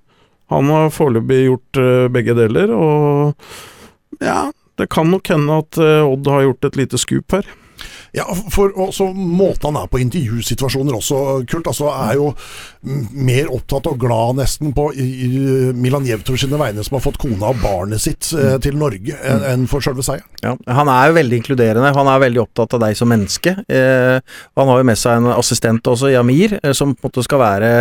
Han 0.54 0.70
har 0.70 0.94
foreløpig 0.94 1.42
gjort 1.50 1.82
uh, 1.82 2.08
begge 2.14 2.38
deler, 2.38 2.72
og 2.72 4.24
ja, 4.24 4.54
det 4.80 4.88
kan 4.94 5.10
nok 5.12 5.28
hende 5.34 5.62
at 5.66 5.80
uh, 5.82 6.06
Odd 6.06 6.28
har 6.30 6.48
gjort 6.48 6.68
et 6.70 6.84
lite 6.86 7.02
skup 7.02 7.36
her. 7.36 7.48
Ja, 8.16 8.26
for 8.52 8.72
også 8.80 9.10
Måten 9.16 9.74
han 9.74 9.82
er 9.82 9.90
på 9.92 10.00
intervjusituasjoner 10.00 10.96
også, 10.96 11.20
Kult, 11.50 11.68
altså 11.68 11.90
er 11.92 12.16
jo 12.16 12.30
mer 12.86 13.50
opptatt 13.54 13.90
og 13.90 13.98
glad 14.00 14.40
nesten 14.40 14.72
på 14.76 14.88
Milan 15.76 16.06
Jevtov 16.08 16.38
sine 16.40 16.60
vegne, 16.60 16.84
som 16.86 16.98
har 16.98 17.04
fått 17.04 17.20
kona 17.22 17.52
og 17.52 17.60
barnet 17.64 18.04
sitt 18.04 18.30
eh, 18.38 18.56
til 18.64 18.78
Norge, 18.80 19.18
enn 19.50 19.66
for 19.70 19.84
selve 19.84 20.06
seieren. 20.06 20.28
Ja, 20.46 20.54
han 20.78 20.92
er 20.92 21.10
jo 21.10 21.18
veldig 21.18 21.40
inkluderende. 21.42 21.94
Han 21.98 22.10
er 22.12 22.24
veldig 22.24 22.44
opptatt 22.44 22.78
av 22.78 22.84
deg 22.86 22.98
som 22.98 23.10
menneske. 23.12 23.56
Eh, 23.66 24.18
han 24.60 24.72
har 24.72 24.82
jo 24.82 24.88
med 24.88 25.00
seg 25.02 25.20
en 25.20 25.32
assistent 25.34 25.92
også, 25.92 26.12
Yamir, 26.14 26.58
eh, 26.62 26.76
som 26.78 26.94
på 26.94 27.08
en 27.08 27.10
måte 27.10 27.26
skal 27.26 27.42
være 27.42 27.72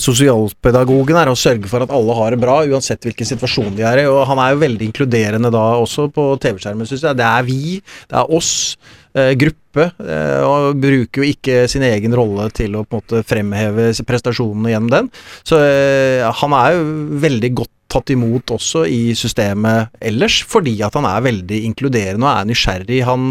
sosialpedagogen 0.00 1.18
her 1.18 1.32
og 1.32 1.40
sørge 1.40 1.70
for 1.70 1.84
at 1.84 1.92
alle 1.94 2.16
har 2.18 2.34
det 2.34 2.42
bra, 2.42 2.60
uansett 2.64 3.04
hvilken 3.04 3.28
situasjon 3.34 3.74
de 3.78 3.86
er 3.86 4.04
i. 4.04 4.10
Og 4.10 4.22
han 4.30 4.40
er 4.42 4.54
jo 4.54 4.62
veldig 4.64 4.90
inkluderende 4.90 5.52
da 5.54 5.64
også 5.80 6.08
på 6.14 6.30
TV-skjermen, 6.42 6.88
syns 6.88 7.08
jeg. 7.08 7.18
Det 7.20 7.28
er 7.30 7.48
vi, 7.48 7.62
det 8.10 8.20
er 8.20 8.36
oss 8.38 8.52
eh, 8.74 9.02
gruppe, 9.14 9.90
eh, 10.02 10.42
og 10.42 10.80
bruker 10.82 11.22
jo 11.22 11.30
ikke 11.30 11.64
sin 11.70 11.84
egen 11.86 12.14
rolle 12.16 12.48
til 12.54 12.74
å 12.74 12.84
på 12.84 12.98
en 12.98 13.04
måte 13.04 13.22
fremheve 13.26 13.92
prestasjonene 14.06 14.74
gjennom 14.74 14.92
den. 14.92 15.10
Så 15.46 15.60
eh, 15.62 16.24
han 16.42 16.56
er 16.58 16.74
jo 16.74 16.84
veldig 17.24 17.52
godt 17.62 17.70
tatt 17.94 18.12
imot 18.14 18.54
også 18.56 18.84
i 18.90 19.14
systemet 19.18 19.94
ellers, 20.02 20.40
fordi 20.50 20.76
at 20.84 20.96
han 20.98 21.06
er 21.08 21.24
veldig 21.24 21.60
inkluderende 21.70 22.26
og 22.26 22.32
er 22.32 22.50
nysgjerrig. 22.50 23.00
Han 23.08 23.30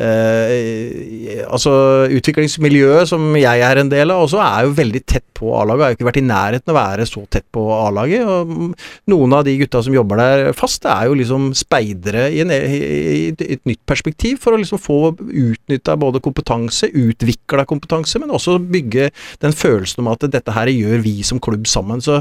eh, 0.00 1.44
Altså, 1.48 1.72
utviklingsmiljøet 2.12 3.08
som 3.10 3.30
jeg 3.38 3.62
er 3.64 3.80
en 3.80 3.90
del 3.90 4.12
av 4.12 4.24
også, 4.24 4.40
er 4.42 4.66
jo 4.66 4.76
veldig 4.76 5.02
tett 5.08 5.24
på 5.38 5.52
A-laget. 5.56 5.84
Har 5.84 5.92
jo 5.92 5.98
ikke 5.98 6.08
vært 6.08 6.20
i 6.20 6.26
nærheten 6.26 6.72
å 6.72 6.76
være 6.76 7.06
så 7.08 7.22
tett 7.30 7.46
på 7.54 7.62
A-laget. 7.74 8.24
og 8.26 8.74
Noen 9.10 9.36
av 9.36 9.44
de 9.46 9.54
gutta 9.60 9.82
som 9.84 9.94
jobber 9.94 10.20
der 10.20 10.52
fast, 10.56 10.82
det 10.84 10.92
er 10.92 11.08
jo 11.08 11.18
liksom 11.18 11.50
speidere 11.58 12.28
i, 12.34 12.42
en, 12.44 12.52
i 12.52 13.30
et 13.32 13.64
nytt 13.68 13.82
perspektiv, 13.88 14.40
for 14.42 14.54
å 14.54 14.60
liksom 14.60 14.80
få 14.82 14.98
utnytta 15.18 15.96
både 16.00 16.22
kompetanse, 16.24 16.90
utvikla 16.90 17.66
kompetanse, 17.68 18.20
men 18.22 18.34
også 18.34 18.58
bygge 18.58 19.10
den 19.44 19.56
følelsen 19.56 20.04
om 20.04 20.12
at 20.12 20.26
dette 20.30 20.54
her 20.54 20.70
gjør 20.72 21.02
vi 21.04 21.16
som 21.26 21.40
klubb 21.42 21.68
sammen. 21.70 22.02
Så 22.04 22.20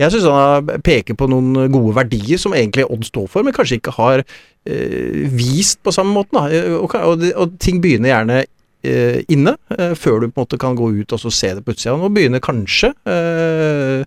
jeg 0.00 0.14
syns 0.14 0.28
han 0.30 0.72
peker 0.84 1.18
på 1.18 1.23
noen 1.30 1.68
gode 1.72 1.94
verdier 1.96 2.40
som 2.40 2.56
egentlig 2.56 2.88
Odd 2.88 3.06
står 3.08 3.30
for, 3.30 3.46
men 3.46 3.56
kanskje 3.56 3.80
ikke 3.80 3.96
har 3.98 4.24
eh, 4.24 5.24
vist 5.32 5.80
på 5.84 5.94
samme 5.94 6.14
måte. 6.16 6.44
Og, 6.78 6.88
og, 6.94 7.24
og, 7.34 7.56
ting 7.62 7.80
begynner 7.84 8.12
gjerne 8.12 8.44
eh, 8.84 9.20
inne, 9.32 9.56
eh, 9.76 9.92
før 9.98 10.22
du 10.22 10.28
på 10.28 10.38
en 10.38 10.44
måte 10.44 10.58
kan 10.60 10.76
gå 10.78 10.90
ut 11.00 11.14
og 11.14 11.20
så 11.20 11.32
se 11.32 11.52
det 11.56 11.64
på 11.64 11.74
utsida. 11.74 11.96
Nå 11.98 12.10
begynner 12.14 12.42
kanskje 12.44 12.92
eh, 13.10 14.04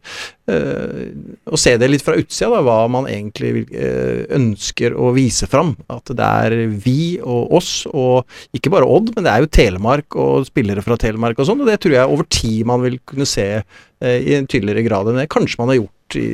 eh, 0.52 1.06
å 1.46 1.60
se 1.60 1.76
det 1.80 1.90
litt 1.90 2.06
fra 2.06 2.18
utsida, 2.20 2.52
da, 2.56 2.64
hva 2.66 2.80
man 2.92 3.10
egentlig 3.10 3.66
eh, 3.72 4.26
ønsker 4.38 4.96
å 4.98 5.12
vise 5.18 5.50
fram. 5.50 5.76
At 5.94 6.14
det 6.14 6.32
er 6.48 6.58
vi 6.74 7.18
og 7.24 7.58
oss, 7.60 7.72
og 7.92 8.28
ikke 8.58 8.74
bare 8.74 8.90
Odd, 8.98 9.14
men 9.16 9.26
det 9.26 9.34
er 9.34 9.44
jo 9.44 9.54
Telemark 9.60 10.20
og 10.20 10.48
spillere 10.50 10.86
fra 10.86 11.00
Telemark 11.02 11.40
og 11.42 11.50
sånn. 11.50 11.64
Og 11.64 11.72
det 11.72 11.80
tror 11.84 11.98
jeg 11.98 12.14
over 12.18 12.30
tid 12.30 12.68
man 12.70 12.84
vil 12.86 13.02
kunne 13.08 13.28
se 13.30 13.50
eh, 13.58 14.20
i 14.20 14.38
en 14.38 14.50
tydeligere 14.50 14.86
grad 14.88 15.12
enn 15.12 15.22
det 15.22 15.32
kanskje 15.34 15.62
man 15.62 15.74
har 15.74 15.82
gjort 15.82 16.22
i 16.22 16.30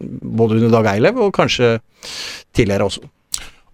både 0.00 0.58
under 0.58 0.74
Dag 0.78 0.90
Eilev 0.94 1.22
og 1.22 1.34
kanskje 1.36 1.76
tidligere 2.56 2.88
også. 2.90 3.06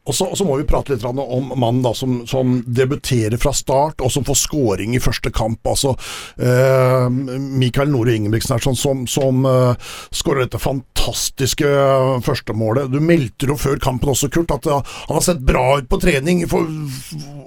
Og 0.04 0.12
så, 0.12 0.26
og 0.28 0.36
så 0.36 0.44
må 0.44 0.58
vi 0.60 0.66
prate 0.68 0.92
litt 0.92 1.04
om 1.08 1.52
mannen 1.56 1.80
da, 1.84 1.94
som, 1.96 2.18
som 2.28 2.58
debuterer 2.66 3.38
fra 3.40 3.54
start, 3.56 4.02
og 4.04 4.12
som 4.12 4.26
får 4.26 4.36
scoring 4.42 4.92
i 4.96 5.00
første 5.00 5.32
kamp. 5.32 5.64
altså 5.64 5.94
eh, 6.36 7.06
Mikael 7.08 7.88
Nore 7.92 8.18
Ingebrigtsen 8.18 8.58
her, 8.58 8.64
sånn 8.66 8.76
som, 8.76 9.06
som 9.08 9.48
eh, 9.48 9.94
skårer 10.12 10.44
dette 10.44 10.60
fantastiske 10.60 11.64
eh, 11.64 12.20
førstemålet. 12.26 12.92
Du 12.92 13.00
meldte 13.00 13.48
jo 13.48 13.56
før 13.56 13.80
kampen 13.80 14.12
også, 14.12 14.28
Kurt, 14.28 14.52
at 14.52 14.68
eh, 14.68 14.96
han 15.08 15.16
har 15.16 15.24
sett 15.24 15.40
bra 15.40 15.70
ut 15.80 15.88
på 15.88 16.02
trening 16.04 16.44
for, 16.52 16.68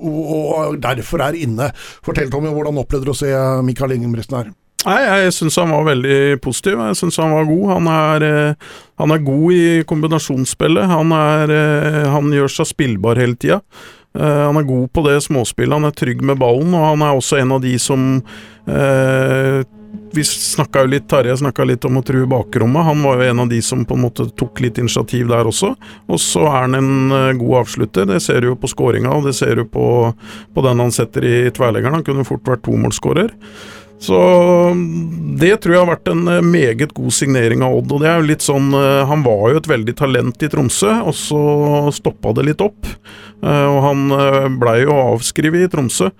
og, 0.01 0.23
og 0.33 0.81
derfor 0.81 1.27
er 1.27 1.37
inne. 1.37 1.69
Fortell 2.01 2.33
Tommy, 2.33 2.49
hvordan 2.57 2.81
opplevde 2.81 3.11
du 3.11 3.13
å 3.13 3.21
se 3.21 3.35
Mikael 3.69 3.99
Ingebrigtsen 3.99 4.41
her? 4.41 4.55
Nei, 4.87 5.01
jeg 5.03 5.35
syns 5.35 5.57
han 5.59 5.73
var 5.75 5.83
veldig 5.89 6.39
positiv. 6.43 6.79
Jeg 6.79 6.95
syns 7.01 7.19
han 7.19 7.35
var 7.35 7.47
god. 7.49 7.65
Han 7.73 7.91
er, 7.91 8.23
eh, 8.23 8.73
han 9.01 9.11
er, 9.11 9.23
god 9.27 9.53
i 9.53 9.83
kombinasjonsspillet. 9.89 10.87
Han, 10.87 11.11
er, 11.11 11.51
eh, 11.51 12.03
han 12.13 12.31
gjør 12.31 12.53
seg 12.59 12.71
spillbar 12.71 13.19
hele 13.19 13.35
tida. 13.35 13.59
Eh, 14.17 14.43
han 14.47 14.57
er 14.57 14.67
god 14.67 14.91
på 14.93 15.03
det 15.05 15.19
småspillet, 15.27 15.75
han 15.75 15.89
er 15.89 15.97
trygg 15.97 16.23
med 16.25 16.39
ballen, 16.41 16.73
og 16.73 16.85
han 16.93 17.03
er 17.05 17.17
også 17.17 17.41
en 17.41 17.57
av 17.57 17.61
de 17.61 17.73
som 17.81 18.05
eh, 18.65 19.59
Vi 20.15 20.23
snakka 20.23 20.83
jo 20.83 20.89
litt, 20.89 21.05
Tarjei 21.09 21.35
snakka 21.37 21.65
litt 21.67 21.85
om 21.85 21.99
å 21.99 22.03
true 22.05 22.25
bakrommet. 22.29 22.85
Han 22.87 23.03
var 23.03 23.19
jo 23.19 23.27
en 23.27 23.41
av 23.43 23.49
de 23.51 23.59
som 23.61 23.83
på 23.85 23.95
en 23.97 24.05
måte 24.07 24.25
tok 24.39 24.61
litt 24.63 24.79
initiativ 24.79 25.27
der 25.29 25.47
også. 25.49 25.73
Og 26.07 26.21
så 26.21 26.45
er 26.47 26.63
han 26.63 26.77
en 26.77 27.37
god 27.37 27.57
avslutter. 27.65 28.07
Det 28.09 28.21
ser 28.23 28.41
du 28.41 28.51
jo 28.51 28.57
på 28.59 28.69
skåringa, 28.71 29.11
og 29.13 29.27
det 29.27 29.35
ser 29.37 29.59
du 29.59 29.65
på, 29.69 29.87
på 30.55 30.63
den 30.65 30.81
han 30.81 30.95
setter 30.95 31.27
i 31.27 31.35
tverleggeren. 31.53 31.99
Han 31.99 32.07
kunne 32.07 32.25
fort 32.27 32.47
vært 32.47 32.63
tomålsskårer. 32.65 33.35
Så 33.99 34.17
det 35.41 35.55
tror 35.61 35.73
jeg 35.73 35.81
har 35.81 35.89
vært 35.89 36.11
en 36.11 36.27
eh, 36.29 36.43
meget 36.45 36.93
god 36.97 37.13
signering 37.13 37.63
av 37.65 37.79
Odd. 37.79 37.95
og 37.95 38.03
det 38.03 38.11
er 38.11 38.19
jo 38.19 38.27
litt 38.29 38.45
sånn, 38.45 38.69
eh, 38.77 39.05
Han 39.09 39.23
var 39.25 39.51
jo 39.51 39.61
et 39.61 39.71
veldig 39.71 39.95
talent 39.97 40.43
i 40.43 40.49
Tromsø, 40.53 40.91
og 41.01 41.15
så 41.17 41.41
stoppa 41.95 42.35
det 42.37 42.45
litt 42.51 42.61
opp. 42.61 42.85
Eh, 43.41 43.65
og 43.65 43.81
han 43.85 44.05
blei 44.61 44.83
jo 44.85 44.99
avskrevet 45.15 45.65
i 45.65 45.71
Tromsø. 45.71 46.11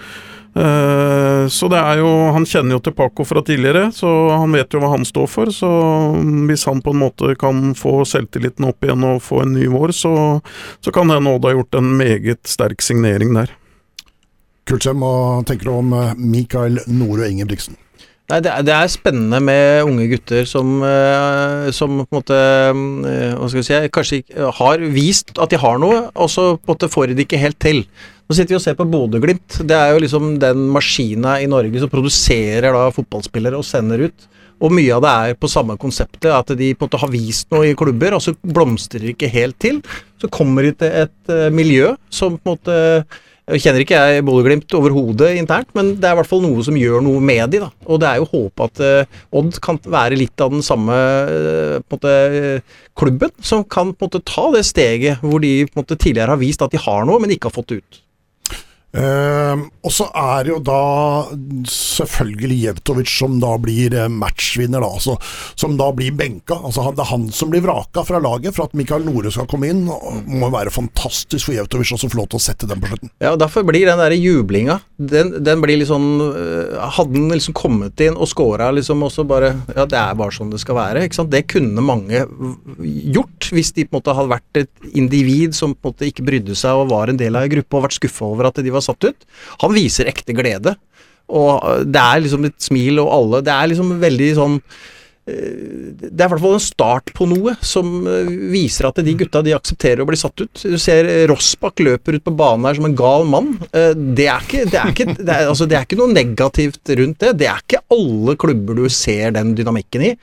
Så 0.57 1.67
det 1.69 1.77
er 1.77 2.00
jo 2.00 2.07
Han 2.34 2.46
kjenner 2.50 2.74
jo 2.74 2.79
til 2.81 2.93
Paco 2.98 3.22
fra 3.29 3.43
tidligere, 3.46 3.91
så 3.93 4.10
han 4.39 4.55
vet 4.57 4.74
jo 4.74 4.79
hva 4.81 4.89
han 4.96 5.05
står 5.05 5.27
for. 5.29 5.51
Så 5.53 5.69
hvis 6.50 6.65
han 6.65 6.81
på 6.81 6.96
en 6.96 7.03
måte 7.03 7.36
kan 7.38 7.75
få 7.77 8.01
selvtilliten 8.10 8.65
opp 8.65 8.81
igjen 8.81 9.05
og 9.05 9.22
få 9.22 9.43
en 9.43 9.53
ny 9.53 9.67
vår, 9.69 9.93
så, 9.93 10.15
så 10.81 10.96
kan 10.96 11.13
hende 11.13 11.36
Odd 11.36 11.46
ha 11.46 11.53
gjort 11.53 11.77
en 11.77 11.93
meget 12.00 12.41
sterk 12.50 12.81
signering 12.81 13.38
der. 13.38 13.53
Kurtsem, 14.67 15.00
hva 15.00 15.43
tenker 15.47 15.69
du 15.69 15.75
om 15.77 15.93
eh, 15.95 16.15
Mikael 16.19 16.81
Nore 16.91 17.29
Ingebrigtsen? 17.31 17.77
Nei, 18.27 18.41
det 18.43 18.51
er, 18.51 18.63
det 18.67 18.74
er, 18.75 18.89
spennende 18.91 19.39
med 19.39 19.88
unge 19.88 20.09
gutter 20.12 20.43
som, 20.50 20.81
uh, 20.83 21.69
som 21.71 22.01
på 22.01 22.03
en 22.03 22.17
måte 22.17 22.36
uh, 22.75 23.38
Hva 23.39 23.47
skal 23.47 23.62
vi 23.62 23.63
si 23.63 23.77
Kanskje 23.95 24.50
har 24.57 24.81
vist 24.91 25.31
at 25.39 25.53
de 25.53 25.59
har 25.62 25.79
noe, 25.79 26.01
og 26.12 26.27
så 26.33 26.50
på 26.57 26.67
en 26.67 26.74
måte 26.74 26.89
får 26.91 27.07
de 27.07 27.15
det 27.15 27.24
ikke 27.24 27.39
helt 27.39 27.59
til. 27.63 27.79
Nå 28.27 28.36
sitter 28.36 28.51
vi 28.51 28.57
og 28.57 28.65
ser 28.65 28.75
på 28.75 28.88
Bodø-Glimt. 28.91 29.62
Det 29.63 29.77
er 29.77 29.93
jo 29.93 30.01
liksom 30.03 30.33
den 30.43 30.65
maskina 30.75 31.38
i 31.39 31.47
Norge 31.47 31.79
som 31.79 31.93
produserer 31.93 32.67
da 32.75 32.89
fotballspillere 32.91 33.62
og 33.62 33.63
sender 33.63 34.03
ut. 34.09 34.27
Og 34.59 34.75
mye 34.75 34.97
av 34.97 35.05
det 35.05 35.13
er 35.13 35.39
på 35.39 35.47
samme 35.53 35.77
konseptet, 35.79 36.27
at 36.33 36.51
de 36.59 36.74
på 36.74 36.83
en 36.83 36.89
måte 36.89 37.00
har 37.00 37.13
vist 37.13 37.47
noe 37.55 37.69
i 37.69 37.77
klubber, 37.79 38.17
og 38.17 38.25
så 38.25 38.36
blomstrer 38.41 39.05
de 39.05 39.15
ikke 39.15 39.31
helt 39.31 39.55
til. 39.63 39.79
Så 40.19 40.27
kommer 40.33 40.67
de 40.67 40.74
til 40.75 41.00
et 41.05 41.33
miljø 41.55 41.93
som 42.12 42.36
på 42.36 42.43
en 42.43 42.57
måte 42.57 42.77
jeg 43.48 43.63
kjenner 43.63 43.84
ikke 43.84 44.00
jeg 44.00 44.24
Bodø-Glimt 44.27 44.74
overhodet 44.75 45.30
internt, 45.39 45.70
men 45.77 45.94
det 45.96 46.10
er 46.10 46.18
i 46.18 46.20
hvert 46.20 46.27
fall 46.27 46.42
noe 46.44 46.63
som 46.68 46.75
gjør 46.75 47.04
noe 47.06 47.22
med 47.24 47.54
de 47.54 47.62
da. 47.63 47.70
Og 47.88 48.01
det 48.04 48.10
er 48.10 48.20
jo 48.20 48.27
håp 48.34 48.63
at 48.66 48.82
uh, 48.84 49.20
Odd 49.39 49.60
kan 49.63 49.80
være 49.88 50.18
litt 50.20 50.44
av 50.44 50.51
den 50.51 50.66
samme 50.66 50.98
uh, 51.32 51.77
måte, 51.88 52.12
uh, 52.34 52.82
klubben, 53.00 53.32
som 53.39 53.63
kan 53.63 53.94
måte 53.96 54.20
ta 54.27 54.50
det 54.51 54.66
steget 54.68 55.24
hvor 55.24 55.39
de 55.44 55.62
måte, 55.80 55.96
tidligere 55.96 56.36
har 56.36 56.44
vist 56.44 56.66
at 56.66 56.75
de 56.75 56.82
har 56.84 57.08
noe, 57.08 57.24
men 57.24 57.32
ikke 57.32 57.48
har 57.48 57.56
fått 57.56 57.72
det 57.72 57.80
ut. 57.80 58.01
Uh, 58.96 59.67
og 59.84 59.91
så 59.91 60.08
er 60.15 60.48
det 60.48 60.51
jo 60.53 60.60
da 60.63 60.82
selvfølgelig 61.67 62.58
Jevtovic 62.63 63.12
som 63.12 63.36
da 63.41 63.53
blir 63.62 63.94
eh, 63.96 64.08
matchvinner, 64.12 64.82
da, 64.84 64.89
altså, 64.89 65.17
som 65.60 65.75
da 65.79 65.89
blir 65.96 66.15
benka. 66.17 66.58
Altså, 66.58 66.86
det 66.96 67.03
er 67.03 67.12
han 67.12 67.27
som 67.36 67.51
blir 67.51 67.63
vraka 67.65 68.03
fra 68.08 68.22
laget 68.24 68.56
for 68.56 68.67
at 68.67 68.75
Mikael 68.77 69.06
Nore 69.06 69.32
skal 69.34 69.48
komme 69.50 69.70
inn. 69.72 69.86
Og 69.91 70.27
må 70.27 70.50
være 70.53 70.74
fantastisk 70.74 71.50
for 71.50 71.56
Jevtovic 71.58 71.94
å 71.94 72.00
få 72.01 72.20
lov 72.20 72.29
til 72.32 72.39
å 72.39 72.44
sette 72.48 72.70
den 72.70 72.82
på 72.84 72.91
slutten. 72.91 73.12
Ja, 73.24 73.34
og 73.36 73.41
Derfor 73.44 73.63
blir 73.67 73.88
den 73.88 74.01
der 74.01 74.15
jublinga 74.17 74.79
den, 74.98 75.36
den, 75.46 75.62
blir 75.62 75.84
sånn 75.86 76.08
uh, 76.20 76.88
Hadde 76.98 77.13
den 77.13 77.29
liksom 77.29 77.53
kommet 77.58 78.01
inn 78.01 78.17
og 78.17 78.29
scora 78.32 78.72
liksom 78.74 79.03
også 79.06 79.27
bare 79.29 79.51
Ja, 79.75 79.86
det 79.86 79.98
er 80.00 80.15
bare 80.17 80.34
sånn 80.34 80.50
det 80.51 80.62
skal 80.63 80.77
være. 80.79 81.03
ikke 81.06 81.20
sant? 81.20 81.32
Det 81.34 81.44
kunne 81.51 81.84
mange 81.86 82.24
gjort 82.82 83.50
hvis 83.53 83.72
de 83.75 83.86
på 83.86 83.94
en 83.94 84.00
måte 84.00 84.15
hadde 84.17 84.34
vært 84.34 84.62
et 84.63 84.89
individ 84.98 85.56
som 85.58 85.75
på 85.75 85.91
en 85.91 85.96
måte 85.96 86.10
ikke 86.10 86.25
brydde 86.27 86.58
seg 86.58 86.82
og 86.82 86.91
var 86.91 87.12
en 87.12 87.20
del 87.20 87.38
av 87.38 87.46
en 87.46 87.53
gruppe 87.53 87.77
og 87.77 87.86
vært 87.88 87.98
skuffa 88.00 88.27
over 88.27 88.50
at 88.50 88.62
de 88.63 88.74
var 88.74 88.76
satt 88.86 89.10
ut. 89.10 89.25
Han 89.63 89.74
viser 89.75 90.10
ekte 90.10 90.36
glede. 90.38 90.75
Og 91.27 91.84
det 91.84 92.00
er 92.00 92.22
liksom 92.24 92.46
et 92.48 92.55
smil 92.63 93.01
og 93.03 93.10
alle 93.12 93.41
Det 93.43 93.51
er 93.51 93.67
liksom 93.67 93.89
veldig 94.00 94.29
sånn 94.38 94.53
Eh, 94.57 94.97
det 95.27 96.07
er 96.07 96.27
i 96.27 96.31
hvert 96.31 96.39
fall 96.39 96.55
en 96.55 96.63
start 96.63 97.12
på 97.15 97.25
noe 97.27 97.53
som 97.65 98.05
eh, 98.07 98.29
viser 98.53 98.88
at 98.88 99.01
de 99.03 99.15
gutta 99.19 99.41
de 99.43 99.51
aksepterer 99.55 100.00
å 100.03 100.07
bli 100.07 100.19
satt 100.19 100.39
ut. 100.39 100.62
Du 100.63 100.77
ser 100.79 101.10
Rossbakk 101.27 101.81
løper 101.84 102.15
ut 102.15 102.24
på 102.24 102.34
banen 102.38 102.67
her 102.69 102.77
som 102.77 102.88
en 102.88 102.96
gal 102.98 103.27
mann. 103.27 103.50
Eh, 103.75 103.91
det 103.98 104.29
er 104.31 104.46
ikke, 104.46 104.63
det 104.72 104.79
er 104.79 104.93
ikke, 104.93 105.07
det 105.17 105.34
er, 105.34 105.50
altså, 105.51 105.67
det 105.67 105.75
er 105.79 105.88
ikke 105.88 106.00
noe 106.00 106.13
negativt 106.13 106.93
rundt 107.00 107.19
det. 107.24 107.34
Det 107.41 107.50
er 107.51 107.60
ikke 107.60 107.84
alle 107.93 108.38
klubber 108.39 108.79
du 108.79 108.86
ser 108.93 109.36
den 109.36 109.51
dynamikken 109.57 110.05
i. 110.07 110.13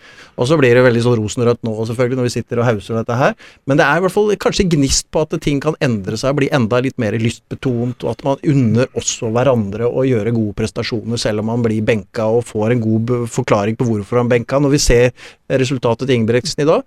Og 0.40 0.48
så 0.48 0.56
blir 0.58 0.72
det 0.74 0.86
veldig 0.86 1.04
sånn 1.04 1.18
rosenrødt 1.20 1.62
nå 1.66 1.74
selvfølgelig, 1.90 2.20
når 2.20 2.28
vi 2.30 2.34
sitter 2.38 2.62
og 2.62 2.68
hauser 2.70 2.98
dette 2.98 3.18
her. 3.20 3.36
Men 3.68 3.80
det 3.80 3.86
er 3.86 4.00
i 4.00 4.04
hvert 4.06 4.16
fall 4.16 4.32
kanskje 4.40 4.68
gnist 4.72 5.10
på 5.12 5.26
at 5.26 5.36
ting 5.44 5.60
kan 5.62 5.76
endre 5.84 6.16
seg 6.20 6.32
og 6.32 6.40
bli 6.40 6.50
enda 6.54 6.80
litt 6.84 6.96
mer 7.02 7.16
lystbetont, 7.20 8.06
og 8.06 8.14
at 8.14 8.24
man 8.26 8.40
unner 8.54 8.88
også 8.96 9.28
hverandre 9.34 9.86
å 9.90 10.06
gjøre 10.08 10.32
gode 10.34 10.56
prestasjoner 10.58 11.20
selv 11.20 11.44
om 11.44 11.52
man 11.52 11.62
blir 11.64 11.84
benka 11.84 12.26
og 12.32 12.46
får 12.48 12.72
en 12.72 12.82
god 12.82 13.14
forklaring 13.30 13.76
på 13.78 13.86
hvorfor 13.90 14.22
han 14.22 14.32
benka. 14.32 14.58
Når 14.62 14.74
vi 14.74 14.82
ser 14.82 14.93
ser 14.94 15.58
resultatet 15.60 16.06
til 16.06 16.20
Ingebrigtsen 16.20 16.64
i 16.64 16.68
dag, 16.68 16.84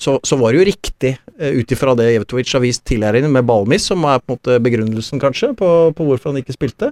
så, 0.00 0.16
så, 0.26 0.36
var 0.36 0.52
det 0.52 0.60
jo 0.60 0.68
riktig, 0.70 1.14
uh, 1.38 1.52
ut 1.54 1.72
ifra 1.72 1.94
det 1.98 2.10
Jevtovic 2.12 2.52
har 2.56 2.64
vist 2.64 2.84
tidligere 2.88 3.30
med 3.30 3.46
ballmiss, 3.46 3.86
som 3.90 4.04
er 4.10 4.20
på 4.20 4.34
en 4.34 4.38
måte 4.38 4.58
begrunnelsen, 4.64 5.22
kanskje, 5.22 5.52
på, 5.58 5.70
på 5.94 6.08
hvorfor 6.08 6.32
han 6.32 6.42
ikke 6.42 6.56
spilte. 6.56 6.90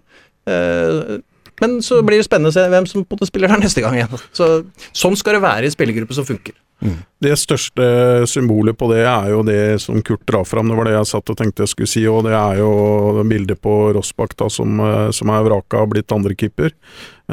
Uh, 0.49 1.19
men 1.63 1.79
så 1.85 2.01
blir 2.03 2.19
det 2.19 2.27
spennende 2.27 2.51
å 2.51 2.57
se 2.57 2.65
hvem 2.71 2.87
som 2.91 3.05
spiller 3.27 3.53
der 3.53 3.63
neste 3.63 3.83
gang 3.85 3.95
igjen. 3.99 4.21
Så, 4.35 4.49
sånn 4.97 5.19
skal 5.19 5.37
det 5.37 5.45
være 5.45 5.69
i 5.69 5.75
spillergruppe 5.75 6.17
som 6.17 6.27
funker. 6.27 6.57
Mm. 6.83 6.97
Det 7.23 7.37
største 7.39 7.85
symbolet 8.27 8.75
på 8.79 8.89
det 8.91 9.05
er 9.07 9.29
jo 9.31 9.45
det 9.47 9.79
som 9.85 10.01
Kurt 10.03 10.25
drar 10.27 10.43
fram, 10.49 10.67
det 10.67 10.79
var 10.79 10.89
det 10.89 10.97
jeg 10.97 11.11
satt 11.13 11.31
og 11.31 11.39
tenkte 11.39 11.63
jeg 11.63 11.71
skulle 11.71 11.93
si, 11.93 12.03
og 12.11 12.25
det 12.27 12.35
er 12.35 12.59
jo 12.59 13.23
bildet 13.29 13.61
på 13.63 13.77
Rossbakk 13.95 14.35
som, 14.51 14.81
eh, 14.83 15.11
som 15.15 15.31
er 15.31 15.47
vraka 15.47 15.85
og 15.85 15.93
blitt 15.95 16.15
andrekeeper. 16.15 16.75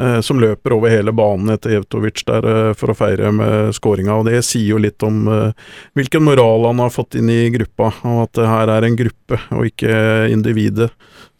Eh, 0.00 0.20
som 0.20 0.40
løper 0.40 0.72
over 0.72 0.88
hele 0.88 1.12
banen 1.12 1.50
etter 1.52 1.74
Evtovic 1.76 2.22
der 2.24 2.46
eh, 2.48 2.72
for 2.78 2.92
å 2.92 2.96
feire 2.96 3.28
med 3.36 3.74
skåringa. 3.76 4.16
Det 4.24 4.38
sier 4.46 4.72
jo 4.72 4.80
litt 4.80 5.02
om 5.04 5.26
eh, 5.28 5.66
hvilken 5.98 6.24
moral 6.24 6.64
han 6.70 6.80
har 6.80 6.94
fått 6.94 7.18
inn 7.20 7.28
i 7.28 7.50
gruppa, 7.52 7.90
og 8.08 8.22
at 8.22 8.38
det 8.38 8.48
her 8.48 8.72
er 8.78 8.86
en 8.86 8.96
gruppe 8.96 9.40
og 9.52 9.66
ikke 9.68 9.92
individet. 10.32 10.88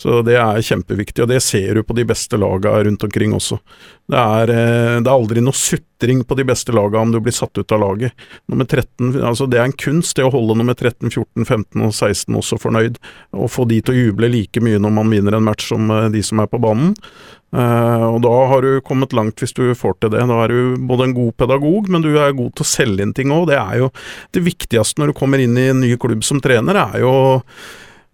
Så 0.00 0.20
det 0.24 0.36
er 0.40 0.60
kjempeviktig, 0.64 1.22
og 1.24 1.30
det 1.32 1.42
ser 1.44 1.76
du 1.76 1.84
på 1.84 1.96
de 1.96 2.04
beste 2.08 2.36
laga 2.40 2.72
rundt 2.84 3.04
omkring 3.04 3.32
også. 3.36 3.58
Det 4.10 4.20
er, 4.20 4.50
det 5.04 5.06
er 5.06 5.12
aldri 5.12 5.42
noe 5.44 5.54
sutring 5.54 6.22
på 6.26 6.38
de 6.38 6.46
beste 6.48 6.72
laga 6.74 7.02
om 7.02 7.12
du 7.12 7.18
blir 7.20 7.36
satt 7.36 7.60
ut 7.60 7.74
av 7.76 7.82
laget. 7.82 8.24
Nummer 8.48 8.64
13, 8.64 9.12
altså 9.20 9.44
Det 9.46 9.60
er 9.60 9.68
en 9.68 9.76
kunst 9.76 10.16
det 10.16 10.24
å 10.24 10.32
holde 10.32 10.56
nummer 10.56 10.74
13, 10.74 11.12
14, 11.12 11.44
15 11.44 11.84
og 11.84 11.92
16 11.92 12.40
også 12.40 12.58
fornøyd, 12.62 12.96
og 13.36 13.52
få 13.52 13.68
de 13.68 13.82
til 13.84 13.92
å 13.92 14.00
juble 14.00 14.32
like 14.32 14.64
mye 14.64 14.80
når 14.80 14.96
man 15.02 15.12
vinner 15.12 15.36
en 15.36 15.46
match 15.46 15.68
som 15.68 15.92
de 16.12 16.24
som 16.24 16.40
er 16.40 16.48
på 16.48 16.62
banen. 16.64 16.96
Uh, 17.50 18.06
og 18.14 18.20
da 18.22 18.32
har 18.52 18.62
du 18.62 18.82
kommet 18.86 19.14
langt 19.16 19.42
hvis 19.42 19.54
du 19.56 19.64
får 19.74 19.96
til 19.98 20.12
det. 20.14 20.22
Da 20.30 20.40
er 20.44 20.54
du 20.54 20.80
både 20.86 21.08
en 21.08 21.16
god 21.16 21.34
pedagog, 21.40 21.90
men 21.90 22.04
du 22.04 22.12
er 22.14 22.36
god 22.36 22.54
til 22.54 22.66
å 22.66 22.70
selge 22.72 23.06
inn 23.06 23.14
ting 23.16 23.34
òg. 23.34 23.48
Det 23.50 23.58
er 23.58 23.80
jo 23.82 23.90
det 24.36 24.44
viktigste 24.46 25.02
når 25.02 25.10
du 25.10 25.18
kommer 25.18 25.42
inn 25.42 25.58
i 25.58 25.70
en 25.72 25.82
ny 25.82 25.94
klubb 26.00 26.22
som 26.26 26.42
trener, 26.42 26.78
er 26.78 27.02
jo 27.02 27.14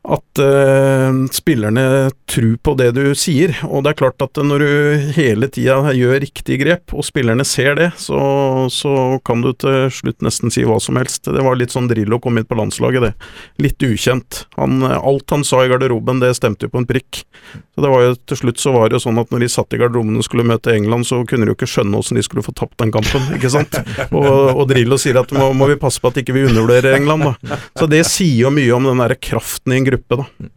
at 0.07 0.41
uh, 0.41 1.11
spillerne 1.35 2.11
tror 2.31 2.57
på 2.63 2.75
det 2.79 2.91
du 2.97 3.03
sier. 3.19 3.55
Og 3.67 3.83
det 3.85 3.93
er 3.93 3.99
klart 4.01 4.23
at 4.23 4.39
når 4.39 4.63
du 4.63 4.71
hele 5.17 5.49
tida 5.53 5.93
gjør 5.97 6.21
riktige 6.23 6.61
grep, 6.63 6.95
og 6.95 7.07
spillerne 7.07 7.47
ser 7.47 7.75
det, 7.79 7.91
så, 8.01 8.21
så, 8.73 8.95
kan 9.27 9.43
du 9.43 9.53
til 9.59 9.89
slutt 9.93 10.23
nesten 10.25 10.53
si 10.55 10.65
hva 10.67 10.79
som 10.83 10.99
helst. 11.01 11.27
Det 11.27 11.45
var 11.45 11.59
litt 11.59 11.75
sånn 11.75 11.91
Drillo 11.91 12.21
kom 12.23 12.39
inn 12.39 12.47
på 12.47 12.59
landslaget, 12.59 13.09
det. 13.09 13.13
Litt 13.63 13.83
ukjent. 13.83 14.45
Han, 14.57 14.85
alt 14.87 15.35
han 15.35 15.47
sa 15.47 15.65
i 15.65 15.71
garderoben, 15.73 16.23
det 16.23 16.35
stemte 16.39 16.69
jo 16.69 16.75
på 16.75 16.83
en 16.83 16.89
prikk. 16.89 17.25
Så 17.77 17.85
det 17.85 17.91
var 17.93 18.03
jo 18.03 18.15
Til 18.27 18.39
slutt 18.41 18.61
så 18.61 18.73
var 18.75 18.89
det 18.89 18.97
jo 18.97 19.03
sånn 19.05 19.21
at 19.21 19.31
når 19.31 19.45
de 19.45 19.49
satt 19.53 19.75
i 19.77 19.79
garderoben 19.81 20.17
og 20.19 20.25
skulle 20.25 20.47
møte 20.47 20.73
England, 20.73 21.07
så 21.09 21.21
kunne 21.29 21.47
de 21.47 21.53
jo 21.53 21.59
ikke 21.59 21.69
skjønne 21.71 21.99
åssen 21.99 22.19
de 22.19 22.25
skulle 22.25 22.45
få 22.47 22.55
tapt 22.57 22.79
den 22.81 22.93
kampen, 22.95 23.27
ikke 23.37 23.51
sant. 23.53 23.77
Og, 24.09 24.27
og 24.57 24.65
Drillo 24.71 24.99
sier 25.01 25.19
at 25.21 25.33
må, 25.35 25.51
må 25.57 25.69
vi 25.71 25.79
passe 25.81 26.01
på 26.03 26.11
at 26.11 26.21
ikke 26.23 26.35
vi 26.37 26.47
undervurderer 26.49 26.97
England, 26.97 27.27
da. 27.27 27.59
Så 27.77 27.89
det 27.91 28.03
sier 28.09 28.47
jo 28.47 28.55
mye 28.55 28.73
om 28.75 28.89
den 28.89 29.03
derre 29.03 29.19
kraften 29.21 29.75
i 29.75 29.81
en 29.81 29.87
gruppe 29.87 29.96
gruppe, 29.97 30.17
da. 30.17 30.51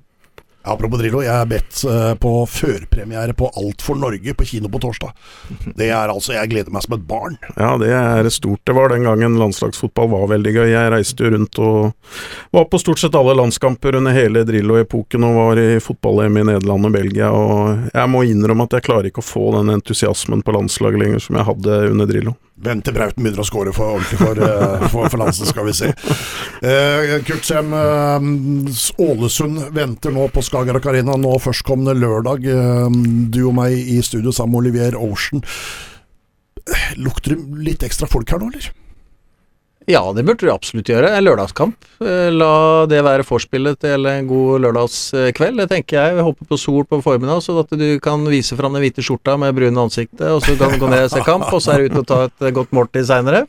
Apropos 0.67 0.99
Drillo, 0.99 1.21
jeg 1.23 1.31
er 1.31 1.47
bedt 1.47 1.77
uh, 1.87 2.13
på 2.19 2.31
førpremiere 2.51 3.33
på 3.37 3.47
Alt 3.61 3.83
for 3.83 3.95
Norge 3.95 4.33
på 4.35 4.45
kino 4.45 4.67
på 4.69 4.81
torsdag. 4.83 5.13
Det 5.77 5.87
er 5.87 6.11
altså, 6.11 6.33
Jeg 6.35 6.51
gleder 6.51 6.73
meg 6.75 6.83
som 6.83 6.97
et 6.97 7.05
barn. 7.07 7.37
Ja, 7.55 7.77
det 7.79 7.93
er 7.95 8.27
stort. 8.33 8.59
Det 8.67 8.75
var 8.75 8.91
den 8.91 9.07
gangen 9.07 9.37
landslagsfotball 9.39 10.09
var 10.11 10.27
veldig 10.33 10.53
gøy. 10.57 10.65
Jeg 10.73 10.91
reiste 10.91 11.23
jo 11.23 11.31
rundt 11.31 11.61
og 11.63 12.51
var 12.51 12.67
på 12.67 12.81
stort 12.81 12.99
sett 12.99 13.15
alle 13.15 13.37
landskamper 13.39 13.95
under 14.01 14.15
hele 14.15 14.43
Drillo-epoken 14.47 15.29
og 15.29 15.39
var 15.39 15.63
i 15.63 15.69
fotball-EM 15.83 16.41
i 16.41 16.45
Nederland 16.51 16.91
og 16.91 16.95
Belgia. 16.97 17.31
Og 17.31 17.87
jeg 17.93 18.11
må 18.11 18.25
innrømme 18.27 18.67
at 18.67 18.75
jeg 18.77 18.87
klarer 18.89 19.09
ikke 19.09 19.23
å 19.23 19.29
få 19.29 19.47
den 19.55 19.71
entusiasmen 19.77 20.43
på 20.43 20.57
landslaget 20.59 21.05
lenger 21.05 21.23
som 21.23 21.39
jeg 21.39 21.49
hadde 21.53 21.81
under 21.93 22.11
Drillo. 22.11 22.35
Vent 22.59 22.83
til 22.83 22.91
Brauten 22.91 23.23
begynner 23.23 23.39
å 23.39 23.47
skåre 23.47 23.71
for 23.71 23.95
ordentlig 23.95 24.17
for, 24.19 24.39
uh, 24.43 24.81
for, 24.91 25.07
for 25.07 25.21
landslaget, 25.21 25.51
skal 25.53 25.67
vi 25.69 25.75
se. 25.77 25.93
Uh, 26.59 27.13
Kurt 27.23 27.47
Sem, 27.47 27.71
Ålesund 28.99 29.61
venter 29.71 30.11
nå 30.11 30.25
på 30.35 30.43
Skagerrak 30.49 30.87
Arena 30.89 31.13
nå 31.13 31.35
førstkommende 31.43 31.93
lørdag. 31.93 32.47
du 33.29 33.41
og 33.45 33.53
meg 33.59 33.75
i 33.77 33.99
studio 34.01 34.33
sammen 34.33 34.57
med 34.57 34.63
Olivier 34.63 34.97
Ocean. 34.97 35.43
Lukter 36.97 37.35
det 37.35 37.65
litt 37.67 37.85
ekstra 37.85 38.09
folk 38.09 38.29
her 38.33 38.41
nå, 38.41 38.49
eller? 38.49 38.71
Ja, 39.89 40.03
det 40.13 40.21
burde 40.21 40.45
du 40.45 40.51
absolutt 40.53 40.89
gjøre. 40.91 41.09
En 41.17 41.23
lørdagskamp. 41.25 41.85
Eh, 42.05 42.27
la 42.29 42.85
det 42.87 42.99
være 43.01 43.25
forspillet 43.25 43.79
til 43.81 44.05
en 44.05 44.27
god 44.29 44.61
lørdagskveld. 44.61 45.63
Det 45.63 45.65
tenker 45.71 45.97
jeg. 45.97 46.17
Vi 46.19 46.25
håper 46.27 46.49
på 46.51 46.59
sol 46.61 46.83
på 46.85 46.99
formiddag, 47.01 47.41
så 47.41 47.55
at 47.63 47.73
du 47.73 47.87
kan 48.03 48.21
vise 48.29 48.53
fram 48.59 48.77
den 48.77 48.83
hvite 48.83 49.01
skjorta 49.01 49.33
med 49.41 49.55
brune 49.57 49.81
ansiktet, 49.81 50.21
og 50.29 50.43
så 50.45 50.53
kan 50.59 50.75
du 50.75 50.83
gå 50.83 50.91
ned 50.91 51.07
og 51.07 51.13
se 51.15 51.23
kamp, 51.25 51.47
og 51.49 51.63
så 51.65 51.73
er 51.73 51.81
du 51.81 51.89
ute 51.89 52.03
og 52.03 52.05
ta 52.11 52.19
et 52.29 52.53
godt 52.53 52.75
måltid 52.77 53.07
seinere. 53.09 53.47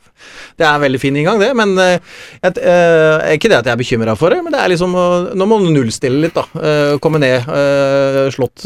Det 0.57 0.65
er 0.65 0.73
en 0.73 0.81
veldig 0.81 1.01
fin 1.03 1.19
inngang, 1.21 1.37
det. 1.43 1.51
Men 1.59 1.75
et, 1.77 2.09
et, 2.41 2.57
eh, 2.57 3.35
ikke 3.35 3.51
det 3.53 3.59
at 3.59 3.69
jeg 3.69 3.75
er 3.75 3.83
bekymra 3.83 4.17
for 4.17 4.33
det, 4.33 4.41
men 4.41 4.55
det 4.55 4.63
er 4.63 4.73
liksom 4.73 4.97
Nå 5.37 5.45
må 5.47 5.61
du 5.61 5.69
nullstille 5.71 6.25
litt, 6.25 6.33
da. 6.35 6.47
Eh, 6.57 6.95
komme 7.03 7.21
ned. 7.21 7.45
Slått 8.33 8.65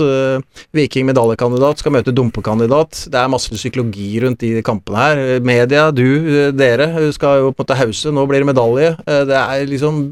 Viking 0.76 1.10
medaljekandidat, 1.12 1.84
skal 1.84 1.98
møte 1.98 2.16
dumpekandidat. 2.16 3.04
Det 3.12 3.20
er 3.20 3.36
masse 3.36 3.52
psykologi 3.52 4.14
rundt 4.24 4.40
de 4.40 4.64
kampene 4.66 5.04
her. 5.04 5.24
Media, 5.46 5.90
du, 5.92 6.08
dere 6.56 7.12
skal 7.16 7.44
jo 7.44 7.52
på 7.52 7.65
måte 7.66 7.80
hause. 7.80 8.14
Nå 8.14 8.26
blir 8.30 8.44
det 8.44 8.50
medalje. 8.54 8.94
Eh, 9.06 9.24
det 9.28 9.36
er 9.42 9.68
liksom 9.70 10.06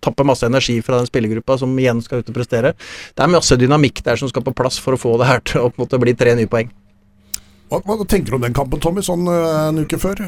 tapper 0.00 0.26
masse 0.26 0.46
energi 0.46 0.78
fra 0.86 1.00
den 1.00 1.10
spillergruppa 1.10 1.58
som 1.58 1.74
igjen 1.78 2.02
skal 2.04 2.22
ut 2.22 2.32
og 2.32 2.38
prestere. 2.38 2.74
Det 3.14 3.24
er 3.24 3.32
masse 3.32 3.58
dynamikk 3.58 4.04
der 4.06 4.16
som 4.20 4.30
skal 4.30 4.46
på 4.46 4.54
plass 4.56 4.78
for 4.82 4.96
å 4.96 5.00
få 5.00 5.16
det 5.20 5.30
her 5.30 5.44
til 5.46 5.66
å 5.66 5.72
måte, 5.76 6.00
bli 6.00 6.14
tre 6.16 6.36
nye 6.38 6.50
poeng. 6.50 6.70
Hva, 7.66 7.82
hva, 7.82 7.98
tenker 8.06 8.30
du 8.30 8.38
om 8.38 8.46
den 8.46 8.54
kampen, 8.54 8.80
Tommy, 8.82 9.02
sånn 9.02 9.26
uh, 9.26 9.68
en 9.68 9.82
uke 9.82 9.98
før? 9.98 10.22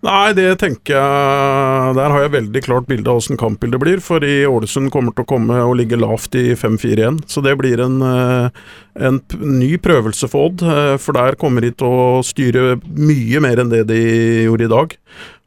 Nei, 0.00 0.32
det 0.32 0.54
tenker 0.62 0.94
jeg 0.96 1.96
Der 1.98 2.12
har 2.14 2.22
jeg 2.24 2.32
veldig 2.32 2.62
klart 2.64 2.86
bilde 2.88 3.10
av 3.12 3.18
åssen 3.20 3.36
kampbildet 3.40 3.82
blir. 3.82 4.00
For 4.00 4.24
i 4.24 4.46
Ålesund 4.48 4.88
kommer 4.94 5.12
til 5.12 5.26
å 5.26 5.28
komme 5.28 5.58
og 5.60 5.74
ligge 5.76 5.98
lavt 6.00 6.38
i 6.40 6.54
5-4-1. 6.56 7.20
Så 7.28 7.44
det 7.44 7.52
blir 7.60 7.82
en, 7.84 7.98
eh, 8.00 8.62
en 8.96 9.20
ny 9.36 9.74
prøvelse 9.76 10.30
for 10.32 10.48
Odd. 10.48 10.64
For 11.04 11.12
der 11.12 11.36
kommer 11.36 11.60
de 11.60 11.74
til 11.76 11.92
å 11.92 12.24
styre 12.24 12.80
mye 12.80 13.44
mer 13.44 13.60
enn 13.60 13.74
det 13.74 13.84
de 13.92 14.00
gjorde 14.48 14.70
i 14.70 14.72
dag. 14.72 14.96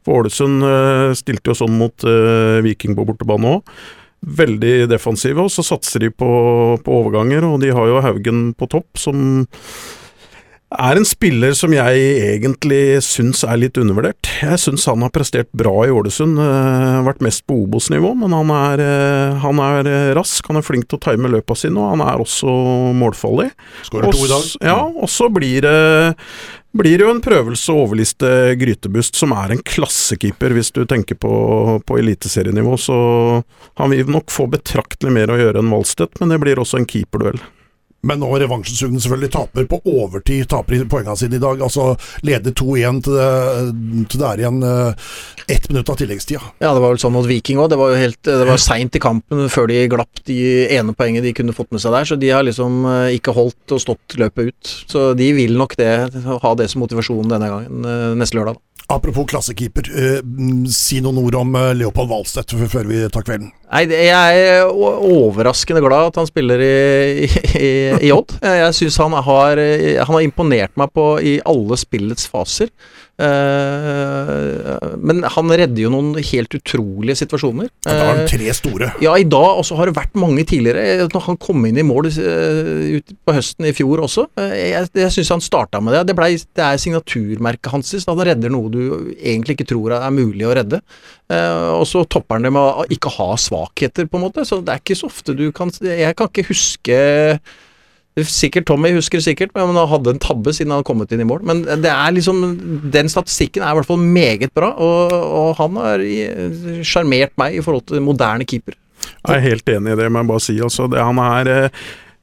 For 0.04 0.20
Ålesund 0.20 0.64
uh, 0.64 1.10
stilte 1.16 1.52
jo 1.52 1.58
sånn 1.64 1.76
mot 1.80 2.06
uh, 2.06 2.60
Viking 2.64 2.96
på 2.96 3.06
bortebane 3.08 3.56
òg. 3.56 3.76
Veldig 4.24 4.86
defensive, 4.88 5.42
og 5.42 5.52
så 5.52 5.64
satser 5.64 6.06
de 6.06 6.12
på, 6.12 6.30
på, 6.80 7.02
overganger. 7.02 7.44
Og 7.48 7.60
de 7.64 7.74
har 7.76 7.90
jo 7.90 8.00
Haugen 8.04 8.46
på 8.56 8.68
topp, 8.72 8.88
som 9.00 9.44
er 10.74 10.98
en 10.98 11.06
spiller 11.06 11.52
som 11.54 11.70
jeg 11.76 12.06
egentlig 12.32 12.98
syns 13.04 13.44
er 13.46 13.60
litt 13.60 13.76
undervurdert. 13.78 14.30
Jeg 14.40 14.58
syns 14.58 14.88
han 14.90 15.04
har 15.04 15.12
prestert 15.14 15.50
bra 15.56 15.74
i 15.86 15.92
Ålesund. 15.92 16.40
Uh, 16.40 17.04
vært 17.06 17.24
mest 17.24 17.44
på 17.48 17.62
Obos-nivå, 17.66 18.14
men 18.24 18.32
han 18.36 18.52
er, 18.56 18.84
han 19.44 19.62
er, 19.64 19.92
rask. 20.16 20.44
Han 20.50 20.60
er 20.60 20.66
flink 20.66 20.88
til 20.88 21.00
å 21.00 21.04
time 21.04 21.32
løpa 21.32 21.56
sine, 21.56 21.80
og 21.80 21.94
han 21.94 22.04
er 22.04 22.24
også 22.24 22.58
målfarlig. 22.96 23.50
Skårer 23.88 24.12
to 24.12 24.24
i 24.24 24.32
dag. 24.32 24.52
Ja, 24.72 24.80
og 24.84 25.08
så 25.12 25.32
blir 25.32 25.64
det 25.64 25.78
blir 26.74 27.04
jo 27.04 27.10
en 27.12 27.22
prøvelse 27.22 27.72
å 27.72 27.84
overliste 27.84 28.28
Grytebust, 28.58 29.14
som 29.18 29.34
er 29.36 29.54
en 29.54 29.62
klassekeeper 29.62 30.56
hvis 30.56 30.72
du 30.74 30.82
tenker 30.90 31.18
på, 31.20 31.34
på 31.86 31.98
eliteserienivå. 32.00 32.76
Så 32.80 32.96
han 33.80 33.94
vil 33.94 34.10
nok 34.10 34.34
få 34.34 34.48
betraktelig 34.50 35.14
mer 35.14 35.30
å 35.30 35.38
gjøre 35.38 35.62
enn 35.62 35.70
Valstedt, 35.70 36.18
men 36.20 36.34
det 36.34 36.40
blir 36.42 36.60
også 36.60 36.80
en 36.80 36.88
keeperduell. 36.90 37.38
Men 38.04 38.20
nå 38.22 38.30
revansjesugne 38.42 39.00
selvfølgelig 39.02 39.32
taper 39.34 39.68
på 39.70 39.80
overtid, 39.88 40.46
taper 40.50 40.76
i 40.76 40.82
poengene 40.90 41.16
sine 41.18 41.38
i 41.38 41.42
dag. 41.42 41.62
Altså 41.64 41.94
leder 42.26 42.54
2-1 42.54 43.00
til, 43.06 43.16
til, 44.10 44.20
det 44.20 44.28
er 44.28 44.42
igjen 44.42 44.60
uh, 44.64 45.14
ett 45.50 45.68
minutt 45.70 45.92
av 45.92 45.98
tilleggstida. 46.00 46.42
Ja, 46.62 46.72
det 46.74 46.82
var 46.82 46.92
vel 46.92 47.00
sånn 47.02 47.14
mot 47.16 47.28
Viking 47.28 47.62
òg. 47.62 47.70
Det 47.72 47.80
var 47.80 47.94
jo 47.94 48.02
helt, 48.02 48.20
det 48.26 48.48
var 48.48 48.60
seint 48.62 48.98
i 48.98 49.02
kampen 49.02 49.48
før 49.52 49.70
de 49.70 49.80
glapp 49.92 50.24
de 50.28 50.38
ene 50.76 50.96
poenget 50.96 51.26
de 51.26 51.34
kunne 51.36 51.56
fått 51.56 51.72
med 51.74 51.82
seg 51.84 51.96
der. 51.96 52.10
Så 52.10 52.20
de 52.20 52.32
har 52.34 52.46
liksom 52.46 52.84
uh, 52.88 53.08
ikke 53.14 53.36
holdt 53.36 53.76
og 53.76 53.82
stått 53.82 54.18
løpet 54.20 54.52
ut. 54.52 54.76
Så 54.90 55.10
de 55.18 55.32
vil 55.36 55.56
nok 55.58 55.78
det, 55.80 55.92
ha 56.24 56.54
det 56.58 56.70
som 56.72 56.84
motivasjon 56.84 57.32
denne 57.32 57.50
gangen, 57.50 57.90
neste 58.20 58.38
lørdag. 58.38 58.60
Apropos 58.92 59.24
klassekeeper, 59.24 59.86
uh, 59.88 60.18
si 60.68 60.98
noen 61.00 61.22
ord 61.22 61.38
om 61.40 61.54
uh, 61.56 61.70
Leopold 61.76 62.10
Wahlstedt 62.10 62.52
før 62.52 62.90
vi 62.90 63.00
tar 63.12 63.24
kvelden. 63.24 63.48
Nei, 63.72 63.84
Jeg 63.88 64.42
er 64.44 64.68
overraskende 64.68 65.80
glad 65.82 66.10
at 66.12 66.20
han 66.20 66.28
spiller 66.28 66.60
i, 66.60 67.24
i, 67.56 67.70
i 68.06 68.12
Odd. 68.14 68.36
Jeg 68.44 68.76
syns 68.76 69.00
han, 69.00 69.16
han 69.16 70.12
har 70.12 70.20
imponert 70.22 70.76
meg 70.78 70.92
på 70.94 71.08
i 71.24 71.38
alle 71.48 71.80
spillets 71.80 72.28
faser. 72.30 72.70
Uh, 73.14 74.96
men 74.98 75.20
han 75.36 75.52
redder 75.54 75.84
jo 75.84 75.90
noen 75.92 76.16
helt 76.18 76.56
utrolige 76.56 77.20
situasjoner. 77.20 77.68
Da 77.86 77.94
har 77.94 78.10
han 78.10 78.30
tre 78.30 78.50
store. 78.56 78.90
Ja, 79.04 79.14
i 79.14 79.26
dag. 79.28 79.60
Og 79.60 79.66
så 79.68 79.78
har 79.78 79.90
det 79.90 79.96
vært 79.98 80.16
mange 80.18 80.42
tidligere. 80.48 81.06
Når 81.12 81.26
han 81.28 81.38
kom 81.42 81.62
inn 81.68 81.78
i 81.78 81.86
mål 81.86 82.10
uh, 82.10 82.98
ut 82.98 83.14
på 83.22 83.36
høsten 83.36 83.70
i 83.70 83.74
fjor 83.76 84.02
også. 84.08 84.26
jeg 84.50 84.90
jeg 84.98 85.14
syns 85.14 85.32
han 85.36 85.44
starta 85.44 85.80
med 85.82 85.94
det. 85.94 86.04
Det, 86.10 86.18
ble, 86.18 86.30
det 86.34 86.66
er 86.66 86.80
signaturmerket 86.82 87.72
hans. 87.74 87.94
Han 88.10 88.24
redder 88.26 88.52
noe 88.52 88.72
du 88.72 88.82
egentlig 89.14 89.58
ikke 89.58 89.70
tror 89.74 89.94
er 89.96 90.14
mulig 90.14 90.46
å 90.48 90.54
redde. 90.56 90.80
og 91.30 91.84
så 91.88 92.02
topper 92.10 92.38
han 92.38 92.48
det 92.48 92.52
med 92.54 92.62
å 92.62 92.86
ikke 92.92 93.12
ha 93.16 93.34
svakheter, 93.38 94.08
på 94.10 94.18
en 94.18 94.26
måte. 94.26 94.46
Så 94.48 94.58
det 94.64 94.74
er 94.74 94.82
ikke 94.82 94.98
så 94.98 95.10
ofte 95.10 95.36
du 95.38 95.46
kan 95.54 95.70
Jeg 95.84 96.16
kan 96.18 96.30
ikke 96.30 96.48
huske 96.50 96.98
Sikkert 98.14 98.68
Tommy 98.68 98.92
husker 98.94 99.18
sikkert, 99.18 99.50
men 99.56 99.74
han 99.74 99.88
hadde 99.90 100.12
en 100.14 100.20
tabbe 100.22 100.52
siden 100.54 100.70
han 100.70 100.78
hadde 100.78 100.86
kommet 100.86 101.10
inn 101.10 101.24
i 101.24 101.26
mål. 101.26 101.42
Men 101.50 101.64
det 101.66 101.90
er 101.90 102.14
liksom 102.14 102.44
den 102.94 103.10
statistikken 103.10 103.64
er 103.64 103.74
i 103.74 103.80
hvert 103.80 103.88
fall 103.88 103.98
meget 103.98 104.54
bra, 104.54 104.70
og, 104.78 105.10
og 105.10 105.48
han 105.58 105.80
har 105.82 106.04
sjarmert 106.86 107.34
meg 107.40 107.58
i 107.58 107.64
forhold 107.64 107.88
til 107.90 108.04
moderne 108.06 108.46
keeper. 108.46 108.78
Jeg 109.26 109.34
er 109.34 109.44
helt 109.44 109.68
enig 109.68 109.96
i 109.96 109.98
det, 109.98 110.06
må 110.12 110.22
jeg 110.22 110.30
bare 110.30 110.44
si. 110.46 110.54
Altså, 110.62 110.86
det, 110.88 111.02
han 111.02 111.18
er 111.18 111.72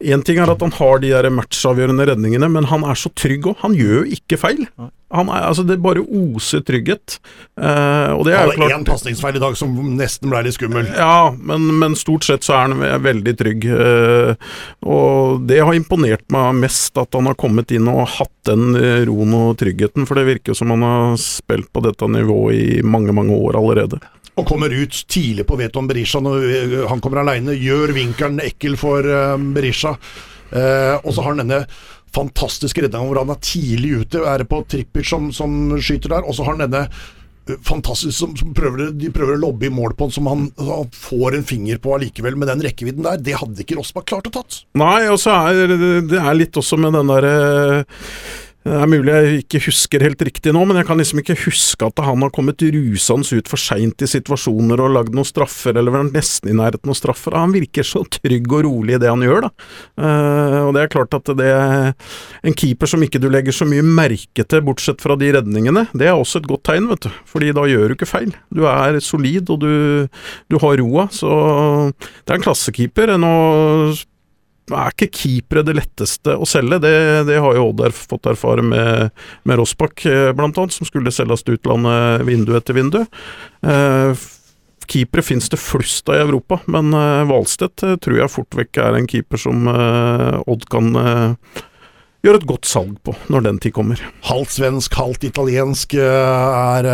Én 0.01 0.23
ting 0.25 0.39
er 0.41 0.49
at 0.51 0.63
han 0.63 0.73
har 0.77 1.03
de 1.03 1.11
der 1.13 1.29
matchavgjørende 1.33 2.07
redningene, 2.09 2.49
men 2.51 2.67
han 2.71 2.85
er 2.87 2.97
så 2.97 3.11
trygg 3.17 3.51
òg. 3.51 3.61
Han 3.65 3.77
gjør 3.77 4.01
jo 4.01 4.17
ikke 4.17 4.39
feil. 4.41 4.65
Han 5.11 5.27
er, 5.27 5.43
altså 5.49 5.63
Det 5.67 5.77
bare 5.83 6.03
oser 6.03 6.63
trygghet. 6.65 7.17
Eh, 7.59 8.11
og 8.15 8.23
det 8.25 8.35
er 8.35 8.47
jo 8.47 8.55
klart 8.55 8.75
én 8.77 8.85
pasningsfeil 8.87 9.37
i 9.37 9.43
dag 9.43 9.57
som 9.59 9.73
nesten 9.97 10.31
ble 10.31 10.43
litt 10.45 10.55
skummel. 10.55 10.87
Ja, 10.95 11.33
men, 11.35 11.67
men, 11.81 11.97
stort 11.99 12.25
sett 12.27 12.47
så 12.47 12.55
er 12.57 12.69
han 12.69 13.03
veldig 13.03 13.35
trygg. 13.39 13.67
Eh, 13.67 14.53
og 14.87 15.43
det 15.49 15.59
har 15.61 15.75
imponert 15.77 16.25
meg 16.33 16.63
mest, 16.63 16.95
at 17.01 17.11
han 17.17 17.27
har 17.29 17.39
kommet 17.39 17.73
inn 17.75 17.91
og 17.91 18.07
hatt 18.15 18.33
den 18.47 18.71
eh, 18.79 19.03
roen 19.09 19.35
og 19.37 19.59
tryggheten. 19.61 20.07
For 20.07 20.19
det 20.19 20.29
virker 20.29 20.57
som 20.57 20.71
han 20.73 20.87
har 20.87 21.19
spilt 21.21 21.71
på 21.75 21.83
dette 21.85 22.07
nivået 22.07 22.57
i 22.57 22.81
mange, 22.85 23.15
mange 23.15 23.35
år 23.35 23.59
allerede. 23.59 23.99
Og 24.39 24.47
kommer 24.47 24.71
ut 24.71 24.95
tidlig 25.11 25.43
på 25.49 25.57
Veton 25.59 25.89
Berisha 25.89 26.21
når 26.23 26.85
han 26.89 27.01
kommer 27.03 27.21
aleine. 27.21 27.57
Gjør 27.57 27.91
vinkelen 27.97 28.39
ekkel 28.43 28.77
for 28.79 29.05
Berisha. 29.55 29.97
Uh, 30.51 30.99
og 31.07 31.13
så 31.15 31.23
har 31.23 31.31
han 31.31 31.45
denne 31.45 31.61
fantastiske 32.15 32.83
redninga 32.83 33.07
hvor 33.07 33.21
han 33.23 33.33
er 33.33 33.41
tidlig 33.43 33.95
ute. 34.03 34.21
Er 34.27 34.43
det 34.43 34.51
på 34.51 34.61
Trippic 34.67 35.07
som, 35.07 35.31
som 35.35 35.73
skyter 35.79 36.17
der. 36.17 36.27
Og 36.27 36.35
så 36.35 36.45
har 36.45 36.57
han 36.57 36.65
denne 36.65 36.83
eh, 36.87 37.57
fantastisk 37.67 38.17
som, 38.17 38.35
som 38.39 38.53
prøver, 38.57 38.91
De 38.97 39.11
prøver 39.13 39.37
å 39.37 39.43
lobbe 39.45 39.67
i 39.69 39.73
mål 39.73 39.95
på 39.95 40.07
han 40.07 40.15
som 40.15 40.29
han, 40.31 40.45
han 40.59 40.91
får 40.95 41.39
en 41.39 41.47
finger 41.47 41.81
på 41.83 41.95
allikevel. 41.95 42.39
Med 42.39 42.51
den 42.51 42.63
rekkevidden 42.67 43.07
der, 43.07 43.19
det 43.23 43.39
hadde 43.39 43.63
ikke 43.63 43.79
Rossbakk 43.79 44.09
klart 44.11 44.31
å 44.31 44.35
tatt. 44.41 44.63
Nei, 44.79 45.07
og 45.11 45.19
så 45.23 45.37
er 45.51 45.75
det 45.77 46.19
er 46.19 46.39
litt 46.39 46.59
også 46.59 46.79
med 46.81 46.97
den 46.99 47.11
derre 47.11 47.35
Det 48.61 48.73
er 48.77 48.89
mulig 48.89 49.13
jeg 49.13 49.37
ikke 49.41 49.59
husker 49.65 50.03
helt 50.05 50.21
riktig 50.21 50.51
nå, 50.53 50.61
men 50.69 50.77
jeg 50.77 50.85
kan 50.85 50.99
liksom 50.99 51.21
ikke 51.23 51.37
huske 51.47 51.87
at 51.87 52.01
han 52.05 52.21
har 52.21 52.33
kommet 52.33 52.61
rusende 52.61 53.39
ut 53.39 53.49
for 53.49 53.57
seint 53.57 54.03
i 54.05 54.09
situasjoner 54.09 54.83
og 54.85 54.93
lagd 54.93 55.17
noen 55.17 55.25
straffer, 55.25 55.73
eller 55.73 55.95
vært 55.95 56.13
nesten 56.13 56.51
i 56.51 56.57
nærheten 56.59 56.93
av 56.93 56.97
straffer. 56.99 57.33
Han 57.41 57.55
virker 57.55 57.87
så 57.87 58.03
trygg 58.05 58.45
og 58.53 58.67
rolig 58.67 58.99
i 58.99 59.01
det 59.01 59.09
han 59.09 59.25
gjør, 59.25 59.47
da. 59.47 59.51
Uh, 59.97 60.59
og 60.67 60.75
det 60.77 60.83
er 60.83 60.93
klart 60.93 61.17
at 61.17 61.33
det 61.39 61.49
er 61.49 61.89
en 62.45 62.57
keeper 62.57 62.91
som 62.91 63.01
ikke 63.01 63.23
du 63.23 63.31
legger 63.33 63.55
så 63.55 63.65
mye 63.65 63.85
merke 63.85 64.45
til, 64.45 64.63
bortsett 64.67 65.01
fra 65.01 65.17
de 65.17 65.33
redningene, 65.39 65.87
det 65.97 66.11
er 66.11 66.13
også 66.13 66.43
et 66.43 66.49
godt 66.51 66.67
tegn, 66.69 66.91
vet 66.91 67.09
du. 67.09 67.09
Fordi 67.33 67.49
da 67.57 67.65
gjør 67.65 67.89
du 67.89 67.97
ikke 67.97 68.11
feil. 68.11 68.35
Du 68.53 68.67
er 68.69 69.01
solid, 69.01 69.49
og 69.49 69.65
du, 69.65 69.73
du 70.53 70.61
har 70.61 70.77
roa. 70.83 71.09
Så 71.09 71.33
det 71.97 72.29
er 72.29 72.37
en 72.37 72.45
klassekeeper. 72.45 73.15
Nå 73.17 73.33
er 74.71 74.93
ikke 74.93 75.09
keepere 75.11 75.63
det 75.67 75.75
letteste 75.79 76.35
å 76.37 76.47
selge. 76.47 76.81
Det, 76.83 76.93
det 77.27 77.39
har 77.43 77.57
jo 77.57 77.69
Odd 77.71 77.81
fått 77.95 78.29
erfare 78.31 78.63
med, 78.65 79.09
med 79.47 79.59
Rossbakk, 79.59 80.05
eh, 80.05 80.29
blant 80.37 80.59
annet, 80.61 80.75
som 80.75 80.87
skulle 80.87 81.13
selges 81.13 81.43
til 81.43 81.57
utlandet 81.57 82.27
vindu 82.27 82.53
etter 82.57 82.77
vindu. 82.77 83.01
Eh, 83.65 84.27
keepere 84.91 85.23
finnes 85.25 85.49
det 85.51 85.59
flust 85.61 86.09
av 86.09 86.17
i 86.17 86.23
Europa, 86.25 86.59
men 86.71 86.91
Hvalstedt 86.91 87.27
Valstedt 87.31 87.83
eh, 87.87 87.97
tror 88.03 88.21
jeg 88.21 88.33
fort 88.33 88.57
vekk 88.59 88.81
er 88.83 88.97
en 88.97 89.09
keeper 89.09 89.41
som 89.41 89.67
eh, 89.71 90.39
Odd 90.51 90.67
kan 90.71 90.95
eh, 90.99 91.61
gjør 92.21 92.37
et 92.37 92.45
godt 92.49 92.67
salg 92.69 92.97
på 93.05 93.13
når 93.33 93.45
den 93.47 93.59
tid 93.61 93.73
kommer. 93.75 94.01
Halvt 94.27 94.55
svensk, 94.57 94.93
halvt 94.97 95.25
italiensk 95.29 95.95
er, 95.97 96.85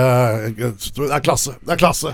det 0.55 1.07
er 1.11 1.23
klasse. 1.25 1.57
Det 1.63 1.75
er 1.75 1.81
klasse. 1.81 2.13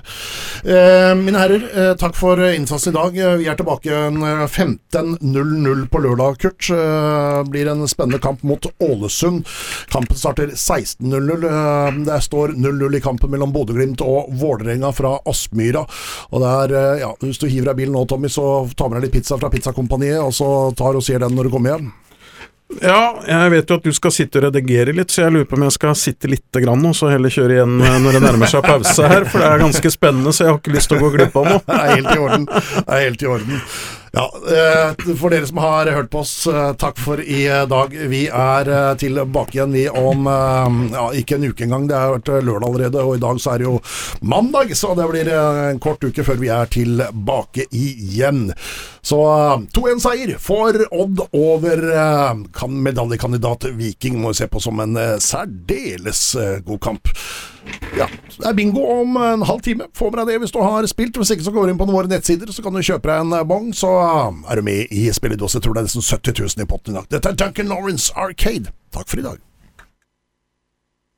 Mine 1.19 1.41
herrer, 1.41 1.93
takk 2.02 2.17
for 2.17 2.41
innsatsen 2.47 2.93
i 2.93 2.97
dag. 2.97 3.19
Vi 3.41 3.49
er 3.49 3.60
tilbake 3.60 3.99
15.00 4.49 5.86
på 5.93 6.04
lørdag, 6.04 6.39
Kurt. 6.41 6.69
Blir 7.54 7.69
en 7.71 7.86
spennende 7.91 8.21
kamp 8.23 8.43
mot 8.47 8.65
Ålesund. 8.82 9.45
Kampen 9.93 10.17
starter 10.17 10.54
16.00. 10.56 12.04
Det 12.10 12.21
står 12.26 12.56
0-0 12.58 12.97
i 12.97 13.04
kampen 13.04 13.34
mellom 13.34 13.54
Bodø-Glimt 13.54 14.02
og 14.06 14.34
Vålerenga 14.41 14.93
fra 14.95 15.15
Aspmyra. 15.30 15.86
Og 16.34 16.43
det 16.43 16.54
er, 16.63 16.78
ja, 17.04 17.12
Hvis 17.21 17.41
du 17.41 17.47
hiver 17.47 17.71
deg 17.71 17.84
bilen 17.84 17.97
nå, 17.97 18.06
Tommy, 18.10 18.32
så 18.32 18.65
ta 18.73 18.89
med 18.89 18.97
deg 18.97 19.08
litt 19.08 19.19
pizza 19.19 19.38
fra 19.38 19.52
Pizzakompaniet, 19.54 20.21
og 20.23 20.34
så 20.34 20.49
tar 20.78 20.97
og 20.97 21.06
ser 21.06 21.21
den 21.23 21.38
når 21.38 21.49
du 21.49 21.54
kommer 21.54 21.76
hjem. 21.76 21.93
Ja, 22.82 23.02
jeg 23.28 23.52
vet 23.54 23.70
jo 23.70 23.78
at 23.80 23.88
du 23.88 23.94
skal 23.96 24.14
sitte 24.16 24.40
og 24.40 24.48
redigere 24.48 24.96
litt, 24.96 25.14
så 25.14 25.26
jeg 25.26 25.36
lurer 25.36 25.48
på 25.50 25.58
om 25.60 25.66
jeg 25.68 25.76
skal 25.78 25.98
sitte 26.00 26.32
lite 26.32 26.64
grann 26.64 26.86
og 26.90 26.96
så 26.98 27.12
heller 27.14 27.34
kjøre 27.34 27.60
igjen 27.60 27.76
når 27.78 28.18
det 28.18 28.24
nærmer 28.26 28.50
seg 28.52 28.66
pause 28.66 29.10
her. 29.10 29.28
For 29.30 29.44
det 29.44 29.50
er 29.50 29.64
ganske 29.66 29.94
spennende, 29.94 30.34
så 30.34 30.46
jeg 30.48 30.54
har 30.54 30.62
ikke 30.62 30.76
lyst 30.78 30.92
til 30.92 31.00
å 31.00 31.04
gå 31.06 31.12
glipp 31.18 31.38
av 31.40 31.52
noe. 31.52 31.62
Det 31.74 31.82
er 31.82 31.94
helt 31.98 32.14
i 32.14 32.22
orden. 32.24 32.48
Det 32.50 32.88
er 32.88 33.06
helt 33.08 33.24
i 33.24 33.30
orden. 33.36 33.62
Ja, 34.15 34.34
eh, 34.47 35.15
For 35.17 35.34
dere 35.34 35.47
som 35.49 35.58
har 35.58 35.89
hørt 35.89 36.12
på 36.13 36.19
oss, 36.21 36.47
eh, 36.47 36.73
takk 36.78 36.99
for 37.02 37.21
i 37.21 37.47
dag. 37.65 37.95
Vi 38.12 38.28
er 38.28 38.67
eh, 38.69 38.95
tilbake 39.02 39.58
igjen 39.58 39.73
vi 39.73 39.88
om 39.89 40.28
ja, 40.93 41.08
ikke 41.17 41.39
en 41.39 41.47
uke 41.49 41.65
engang. 41.65 41.88
Det 41.89 41.97
har 41.97 42.13
vært 42.19 42.30
lørdag 42.45 42.67
allerede, 42.67 43.02
og 43.02 43.15
i 43.17 43.23
dag 43.23 43.41
så 43.41 43.56
er 43.56 43.63
det 43.63 43.65
jo 43.65 43.80
mandag. 44.21 44.76
Så 44.78 44.93
det 44.93 45.08
blir 45.10 45.32
en 45.34 45.82
kort 45.82 46.06
uke 46.06 46.26
før 46.28 46.38
vi 46.43 46.52
er 46.54 46.69
tilbake 46.69 47.65
igjen. 47.73 48.52
Så 49.02 49.17
2-1-seier 49.73 50.38
for 50.38 50.78
Odd 50.93 51.26
over 51.34 51.82
medaljekandidat 52.69 53.71
Viking. 53.73 54.21
Må 54.21 54.36
vi 54.36 54.43
se 54.43 54.47
på 54.47 54.62
som 54.62 54.78
en 54.86 54.93
særdeles 55.17 56.21
god 56.69 56.86
kamp. 56.86 57.10
Ja, 57.97 58.08
det 58.39 58.47
er 58.49 58.56
bingo 58.58 58.82
om 58.89 59.17
en 59.21 59.43
halv 59.45 59.62
time. 59.62 59.88
Få 59.93 60.10
med 60.10 60.23
deg 60.23 60.34
det 60.34 60.39
hvis 60.43 60.54
du 60.56 60.60
har 60.65 60.86
spilt. 60.89 61.17
Hvis 61.19 61.32
ikke 61.36 61.45
så 61.45 61.54
går 61.54 61.67
du 61.67 61.73
inn 61.73 61.80
på 61.82 61.88
våre 61.89 62.10
nettsider, 62.10 62.49
så 62.52 62.65
kan 62.65 62.73
du 62.73 62.82
kjøpe 62.82 63.10
deg 63.12 63.21
en 63.21 63.47
bong. 63.47 63.69
Så 63.78 63.91
er 63.93 64.60
du 64.60 64.65
med 64.65 64.91
i 64.91 65.06
spilledås. 65.13 65.54
Jeg 65.58 65.65
tror 65.65 65.78
det 65.78 65.84
er 65.84 65.89
nesten 65.91 66.06
70 66.06 66.39
000 66.58 66.65
i 66.65 66.69
potten 66.69 66.95
i 66.95 66.99
dag. 66.99 67.10
Dette 67.13 67.34
er 67.34 67.41
Duncan 67.45 67.69
Lawrence 67.69 68.10
Arcade. 68.17 68.73
Takk 68.93 69.10
for 69.10 69.21
i 69.21 69.28
dag. 69.28 69.41